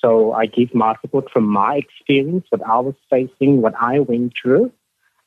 So 0.00 0.32
I 0.32 0.46
give 0.46 0.74
my 0.74 0.94
support 1.00 1.30
from 1.30 1.46
my 1.46 1.76
experience, 1.76 2.46
what 2.50 2.62
I 2.66 2.78
was 2.80 2.94
facing, 3.08 3.62
what 3.62 3.74
I 3.80 4.00
went 4.00 4.34
through, 4.40 4.72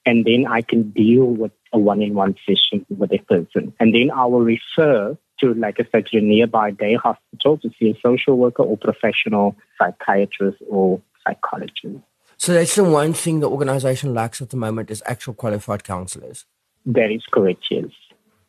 and 0.05 0.23
then 0.25 0.45
I 0.47 0.61
can 0.61 0.91
deal 0.91 1.25
with 1.25 1.51
a 1.73 1.79
one 1.79 2.01
on 2.03 2.13
one 2.13 2.35
session 2.45 2.85
with 2.89 3.11
a 3.11 3.17
person. 3.19 3.73
And 3.79 3.95
then 3.95 4.11
I 4.11 4.25
will 4.25 4.41
refer 4.41 5.17
to, 5.39 5.53
like 5.53 5.79
I 5.79 5.87
said, 5.91 6.07
to 6.07 6.17
a 6.17 6.21
nearby 6.21 6.71
day 6.71 6.95
hospital 6.95 7.57
to 7.57 7.69
see 7.79 7.91
a 7.91 7.99
social 8.01 8.37
worker 8.37 8.63
or 8.63 8.77
professional 8.77 9.55
psychiatrist 9.77 10.57
or 10.69 11.01
psychologist. 11.25 12.03
So 12.37 12.53
that's 12.53 12.75
the 12.75 12.83
one 12.83 13.13
thing 13.13 13.39
the 13.39 13.49
organization 13.49 14.13
lacks 14.13 14.41
at 14.41 14.51
the 14.51 14.57
moment 14.57 14.91
is 14.91 15.03
actual 15.05 15.33
qualified 15.33 15.83
counselors. 15.83 16.45
That 16.85 17.11
is 17.11 17.23
correct, 17.31 17.65
yes. 17.69 17.85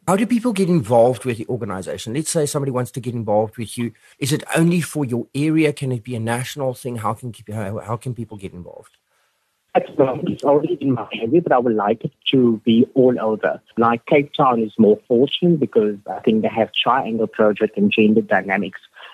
How 0.06 0.16
do 0.16 0.26
people 0.26 0.52
get 0.52 0.68
involved 0.68 1.24
with 1.24 1.36
the 1.36 1.46
organization? 1.48 2.14
Let's 2.14 2.30
say 2.30 2.46
somebody 2.46 2.70
wants 2.70 2.90
to 2.92 3.00
get 3.00 3.14
involved 3.14 3.58
with 3.58 3.76
you. 3.76 3.92
Is 4.18 4.32
it 4.32 4.42
only 4.56 4.80
for 4.80 5.04
your 5.04 5.26
area? 5.34 5.72
Can 5.72 5.92
it 5.92 6.02
be 6.02 6.14
a 6.14 6.20
national 6.20 6.72
thing? 6.72 6.96
How 6.96 7.12
can 7.12 7.34
how, 7.52 7.78
how 7.80 7.96
can 7.96 8.14
people 8.14 8.38
get 8.38 8.52
involved? 8.54 8.96
At 9.74 9.86
the 9.86 10.04
moment, 10.04 10.30
it's 10.30 10.44
already 10.44 10.78
in 10.80 10.92
my 10.92 11.06
area, 11.12 11.42
but 11.42 11.52
I 11.52 11.58
would 11.58 11.74
like 11.74 12.04
it 12.04 12.12
to 12.30 12.56
be 12.64 12.86
all 12.94 13.20
over. 13.20 13.60
Like 13.76 14.06
Cape 14.06 14.32
Town 14.32 14.62
is 14.62 14.72
more 14.78 14.98
fortunate 15.06 15.60
because 15.60 15.96
I 16.10 16.20
think 16.20 16.40
they 16.40 16.48
have 16.48 16.72
Triangle 16.72 17.26
Project 17.26 17.76
and 17.76 17.92
Gender 17.92 18.22
DynamiX 18.22 18.72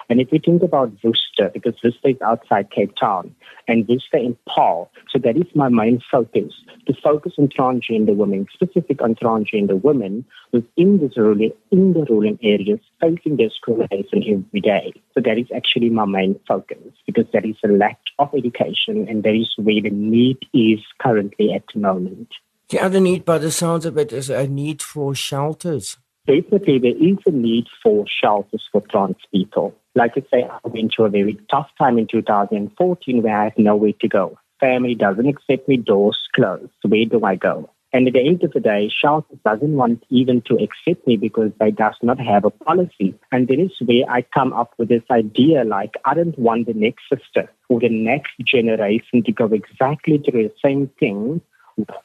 And 0.09 0.21
if 0.21 0.31
we 0.31 0.39
think 0.39 0.63
about 0.63 0.93
Worcester, 1.03 1.51
because 1.53 1.75
Worcester 1.83 2.09
is 2.09 2.21
outside 2.21 2.71
Cape 2.71 2.95
Town, 2.97 3.35
and 3.67 3.89
Worcester 3.89 4.19
in 4.19 4.37
Paarl, 4.49 4.91
so 5.11 5.19
that 5.21 5.37
is 5.37 5.47
my 5.55 5.69
main 5.69 6.03
focus, 6.11 6.53
to 6.87 6.95
focus 7.03 7.33
on 7.39 7.49
transgender 7.49 8.15
women, 8.15 8.47
specific 8.53 9.01
on 9.01 9.15
transgender 9.15 9.83
women 9.83 10.25
within 10.53 10.99
the 10.99 11.11
rural, 11.17 11.51
in 11.71 11.93
the 11.95 12.05
rural 12.09 12.37
areas 12.43 12.81
facing 13.01 13.37
discrimination 13.37 14.23
every 14.29 14.61
day. 14.61 14.93
So 15.15 15.21
that 15.21 15.39
is 15.39 15.47
actually 15.55 15.91
my 15.91 16.05
main 16.05 16.39
focus, 16.47 16.79
because 17.07 17.27
there 17.33 17.47
is 17.47 17.57
a 17.65 17.69
lack 17.69 17.99
of 18.19 18.35
education, 18.35 19.09
and 19.09 19.23
that 19.23 19.35
is 19.35 19.53
where 19.57 19.81
the 19.81 19.91
need 19.91 20.39
is 20.53 20.81
currently 20.99 21.53
at 21.53 21.63
the 21.73 21.81
moment. 21.81 22.29
The 22.69 22.81
other 22.81 23.01
need, 23.01 23.25
by 23.25 23.39
the 23.39 23.51
sounds 23.51 23.85
of 23.85 23.99
it, 23.99 24.13
is 24.13 24.31
a 24.31 24.47
need 24.47 24.83
for 24.83 25.15
shelters. 25.15 25.99
Definitely, 26.27 26.79
there 26.79 26.97
is 26.97 27.19
a 27.27 27.31
need 27.31 27.67
for 27.83 28.07
shelters 28.09 28.67
for 28.73 28.81
trans 28.81 29.17
people. 29.31 29.75
Like 29.95 30.13
I 30.17 30.23
say, 30.31 30.49
I 30.49 30.69
went 30.69 30.95
through 30.95 31.05
a 31.07 31.11
very 31.11 31.39
tough 31.51 31.69
time 31.79 31.99
in 31.99 32.07
2014 32.07 33.23
where 33.23 33.39
I 33.39 33.45
had 33.45 33.59
nowhere 33.59 33.93
to 34.01 34.09
go. 34.09 34.39
Family 34.59 34.95
doesn't 34.95 35.29
accept 35.29 35.69
me, 35.69 35.77
doors 35.77 36.19
closed. 36.35 36.73
Where 36.83 37.05
do 37.05 37.23
I 37.25 37.37
go? 37.37 37.69
And 37.93 38.09
at 38.09 38.15
the 38.15 38.27
end 38.27 38.43
of 38.43 38.53
the 38.53 38.61
day, 38.61 38.89
shelters 38.89 39.39
doesn't 39.45 39.77
want 39.77 40.03
even 40.09 40.41
to 40.47 40.55
accept 40.55 41.07
me 41.07 41.17
because 41.19 41.53
they 41.61 41.71
does 41.71 41.95
not 42.03 42.19
have 42.19 42.47
a 42.47 42.51
policy. 42.51 43.15
And 43.31 43.47
that 43.47 43.61
is 43.61 43.73
where 43.85 44.09
I 44.09 44.23
come 44.23 44.55
up 44.55 44.73
with 44.79 44.89
this 44.89 45.05
idea 45.11 45.63
like 45.63 45.95
I 46.07 46.15
don't 46.15 46.39
want 46.39 46.67
the 46.67 46.75
next 46.75 47.05
sister 47.09 47.51
or 47.69 47.81
the 47.81 47.91
next 47.91 48.33
generation 48.41 49.23
to 49.25 49.33
go 49.33 49.45
exactly 49.47 50.19
through 50.19 50.45
the 50.45 50.55
same 50.65 50.91
thing 50.99 51.43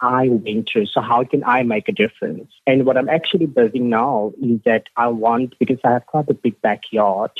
I 0.01 0.29
went 0.29 0.69
through. 0.69 0.87
So 0.87 1.01
how 1.01 1.23
can 1.23 1.43
I 1.43 1.63
make 1.63 1.87
a 1.89 1.91
difference? 1.91 2.51
And 2.65 2.85
what 2.85 2.97
I'm 2.97 3.09
actually 3.09 3.45
building 3.45 3.89
now 3.89 4.33
is 4.41 4.59
that 4.65 4.83
I 4.95 5.07
want, 5.07 5.57
because 5.59 5.79
I 5.83 5.91
have 5.91 6.05
quite 6.05 6.29
a 6.29 6.33
big 6.33 6.61
backyard, 6.61 7.31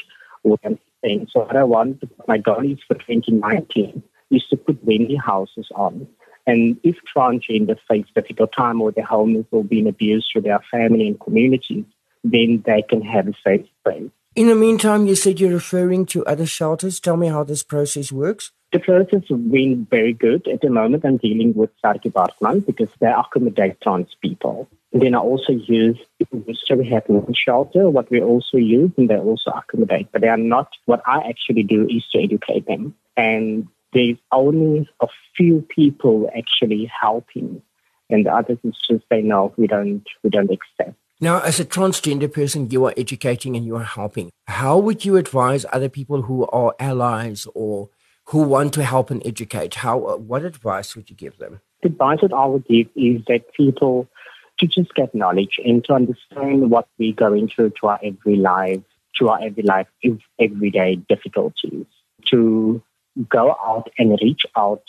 what 0.44 0.60
I'm. 0.64 0.80
So 1.02 1.46
what 1.46 1.56
I 1.56 1.64
want, 1.64 2.04
my 2.28 2.38
goal 2.38 2.70
is 2.70 2.80
for 2.86 2.96
2019, 2.96 4.04
is 4.32 4.44
to 4.50 4.58
put 4.58 4.84
Wendy 4.84 5.16
houses 5.16 5.70
on. 5.74 6.08
And 6.46 6.78
if 6.84 6.98
transgender 7.16 7.78
face 7.88 8.06
difficult 8.14 8.52
time 8.52 8.82
or 8.82 8.92
their 8.92 9.06
homeless 9.06 9.46
or 9.52 9.64
being 9.64 9.88
abused 9.88 10.28
through 10.32 10.42
their 10.42 10.60
family 10.70 11.08
and 11.08 11.18
communities, 11.18 11.86
then 12.26 12.64
they 12.66 12.82
can 12.82 13.02
have 13.02 13.30
a 13.30 13.34
safe 13.46 13.66
place. 13.86 14.10
In 14.36 14.48
the 14.48 14.56
meantime, 14.56 15.08
you 15.08 15.16
said 15.16 15.40
you're 15.40 15.54
referring 15.54 16.06
to 16.08 16.26
other 16.26 16.46
shelters. 16.46 17.00
Tell 17.00 17.16
me 17.16 17.28
how 17.28 17.46
this 17.46 17.64
process 17.64 18.12
works. 18.12 18.52
The 18.72 18.80
process 18.80 19.24
has 19.30 19.40
been 19.40 19.88
very 19.90 20.14
good. 20.14 20.48
At 20.48 20.62
the 20.62 20.70
moment, 20.70 21.04
I'm 21.04 21.18
dealing 21.18 21.56
with 21.56 21.72
Saartjie 21.84 22.12
Baartman 22.12 22.66
because 22.66 22.90
they 23.00 23.08
accommodate 23.08 23.82
trans 23.82 24.16
people. 24.22 24.70
And 24.94 25.02
then 25.02 25.16
I 25.16 25.20
also 25.20 25.54
use, 25.54 25.98
so 26.66 26.76
we 26.76 26.88
have 26.90 27.04
one 27.08 27.34
shelter, 27.34 27.90
what 27.90 28.12
we 28.12 28.22
also 28.22 28.58
use, 28.58 28.92
and 28.98 29.10
they 29.10 29.18
also 29.18 29.52
accommodate. 29.52 30.12
But 30.12 30.22
they 30.22 30.28
are 30.28 30.38
not, 30.38 30.70
what 30.86 31.02
I 31.08 31.28
actually 31.28 31.64
do 31.64 31.88
is 31.88 32.06
to 32.12 32.20
educate 32.20 32.68
them. 32.68 32.94
And 33.18 33.68
there's 33.94 34.18
only 34.32 34.88
a 35.00 35.08
few 35.36 35.66
people 35.68 36.30
actually 36.38 36.92
helping. 37.02 37.64
And 38.12 38.26
the 38.28 38.34
others 38.36 38.60
is 38.64 38.76
just 38.88 39.04
say, 39.10 39.22
no, 39.22 39.52
we 39.58 39.66
don't, 39.66 40.06
we 40.24 40.30
don't 40.30 40.52
accept. 40.52 40.96
Now, 41.20 41.42
as 41.42 41.60
a 41.60 41.66
transgender 41.66 42.32
person, 42.32 42.70
you 42.70 42.86
are 42.86 42.94
educating 42.96 43.56
and 43.56 43.66
you 43.66 43.76
are 43.76 43.84
helping. 43.84 44.32
How 44.48 44.78
would 44.78 45.06
you 45.06 45.18
advise 45.18 45.66
other 45.74 45.90
people 45.90 46.22
who 46.24 46.46
are 46.48 46.74
allies 46.80 47.46
or 47.54 47.90
who 48.30 48.44
want 48.44 48.74
to 48.74 48.84
help 48.84 49.10
and 49.12 49.26
educate? 49.26 49.76
How, 49.76 50.04
uh, 50.06 50.18
what 50.18 50.44
advice 50.44 50.96
would 50.96 51.10
you 51.10 51.16
give 51.16 51.38
them? 51.38 51.62
The 51.82 51.90
advice 51.90 52.20
that 52.22 52.34
I 52.34 52.46
would 52.46 52.66
give 52.66 52.88
is 52.96 53.22
that 53.28 53.54
people 53.54 54.08
to 54.60 54.68
just 54.68 54.94
get 54.94 55.16
knowledge 55.16 55.60
and 55.64 55.84
to 55.86 55.94
understand 55.94 56.70
what 56.70 56.88
we're 56.98 57.14
going 57.14 57.48
through 57.48 57.72
to 57.82 57.88
our 57.88 58.00
every 58.04 58.36
life, 58.36 58.82
to 59.18 59.30
our 59.30 59.42
every 59.42 59.64
life, 59.64 59.88
everyday 60.40 60.96
difficulties, 60.96 61.86
to 62.26 62.82
go 63.28 63.56
out 63.66 63.90
and 63.98 64.20
reach 64.22 64.46
out 64.58 64.84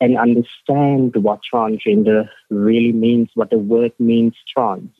and 0.00 0.18
understand 0.18 1.16
what 1.16 1.40
transgender 1.52 2.28
really 2.50 2.92
means, 2.92 3.30
what 3.34 3.50
the 3.50 3.58
word 3.58 3.92
means 3.98 4.34
trans 4.52 4.90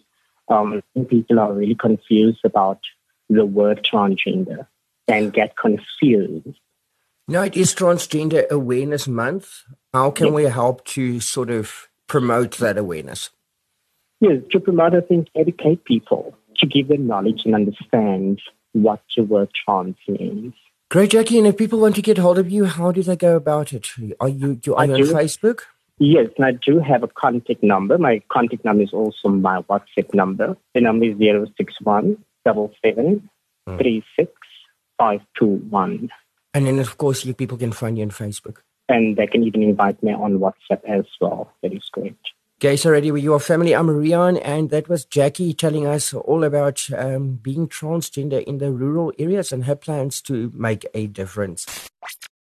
um, 0.49 0.83
people 1.09 1.39
are 1.39 1.53
really 1.53 1.75
confused 1.75 2.41
about 2.45 2.81
the 3.29 3.45
word 3.45 3.87
transgender 3.91 4.67
and 5.09 5.33
get 5.33 5.57
confused. 5.57 6.59
Now, 7.27 7.43
it 7.43 7.57
is 7.57 7.75
Transgender 7.75 8.47
Awareness 8.51 9.09
Month. 9.09 9.63
How 9.95 10.11
can 10.11 10.27
yes. 10.27 10.35
we 10.35 10.45
help 10.45 10.85
to 10.87 11.21
sort 11.21 11.49
of 11.49 11.89
promote 12.07 12.59
that 12.59 12.77
awareness? 12.77 13.31
Yes, 14.21 14.43
to 14.51 14.61
promote, 14.61 14.95
I 14.95 15.01
think, 15.01 15.29
educate 15.35 15.85
people, 15.87 16.37
to 16.59 16.67
give 16.67 16.89
them 16.89 17.07
knowledge 17.07 17.43
and 17.47 17.55
understand 17.55 18.43
what 18.73 19.01
the 19.17 19.23
word 19.23 19.49
trans 19.65 19.97
means. 20.07 20.53
Great, 20.91 21.13
Jackie. 21.13 21.39
And 21.39 21.47
if 21.47 21.57
people 21.57 21.81
want 21.81 21.95
to 21.97 22.03
get 22.03 22.19
hold 22.19 22.39
of 22.39 22.51
you, 22.51 22.67
how 22.67 22.93
do 22.93 23.03
they 23.03 23.17
go 23.17 23.37
about 23.37 23.73
it? 23.73 23.89
Are 24.21 24.29
you, 24.29 24.61
you 24.63 24.75
are 24.75 24.85
you 24.85 24.95
on 24.95 25.23
Facebook? 25.23 25.61
Yes, 25.99 26.29
and 26.37 26.45
I 26.45 26.53
do 26.53 26.79
have 26.81 27.03
a 27.03 27.09
contact 27.09 27.63
number. 27.63 27.97
My 27.97 28.21
contact 28.31 28.65
number 28.67 28.83
is 28.83 28.93
also 28.93 29.29
my 29.29 29.63
WhatsApp 29.63 30.13
number. 30.13 30.57
The 30.75 30.83
number 30.83 31.07
is 31.07 31.17
061 31.57 32.23
77 32.47 33.29
hmm. 33.67 33.77
521. 34.99 36.11
And 36.55 36.67
then, 36.67 36.79
of 36.79 36.97
course, 36.97 37.25
you 37.25 37.35
people 37.35 37.59
can 37.59 37.73
find 37.73 37.99
you 37.99 38.05
on 38.05 38.11
Facebook. 38.11 38.59
And 38.89 39.17
they 39.17 39.27
can 39.27 39.43
even 39.43 39.63
invite 39.63 40.01
me 40.03 40.13
on 40.13 40.39
WhatsApp 40.39 40.85
as 40.87 41.05
well. 41.21 41.53
That 41.63 41.73
is 41.73 41.89
great. 41.91 42.17
Okay, 42.59 42.77
so 42.77 42.91
ready 42.91 43.11
with 43.11 43.25
your 43.25 43.41
family. 43.41 43.75
I'm 43.75 43.89
Rian, 43.89 44.41
and 44.43 44.71
that 44.71 44.89
was 44.89 45.05
Jackie 45.05 45.53
telling 45.53 45.87
us 45.87 46.15
all 46.15 46.45
about 46.45 46.89
um, 46.97 47.35
being 47.43 47.67
transgender 47.69 48.43
in 48.45 48.59
the 48.59 48.71
rural 48.71 49.13
areas 49.19 49.53
and 49.53 49.65
her 49.65 49.75
plans 49.75 50.23
to 50.23 50.53
make 50.55 50.87
a 50.95 51.09
difference. 51.09 51.67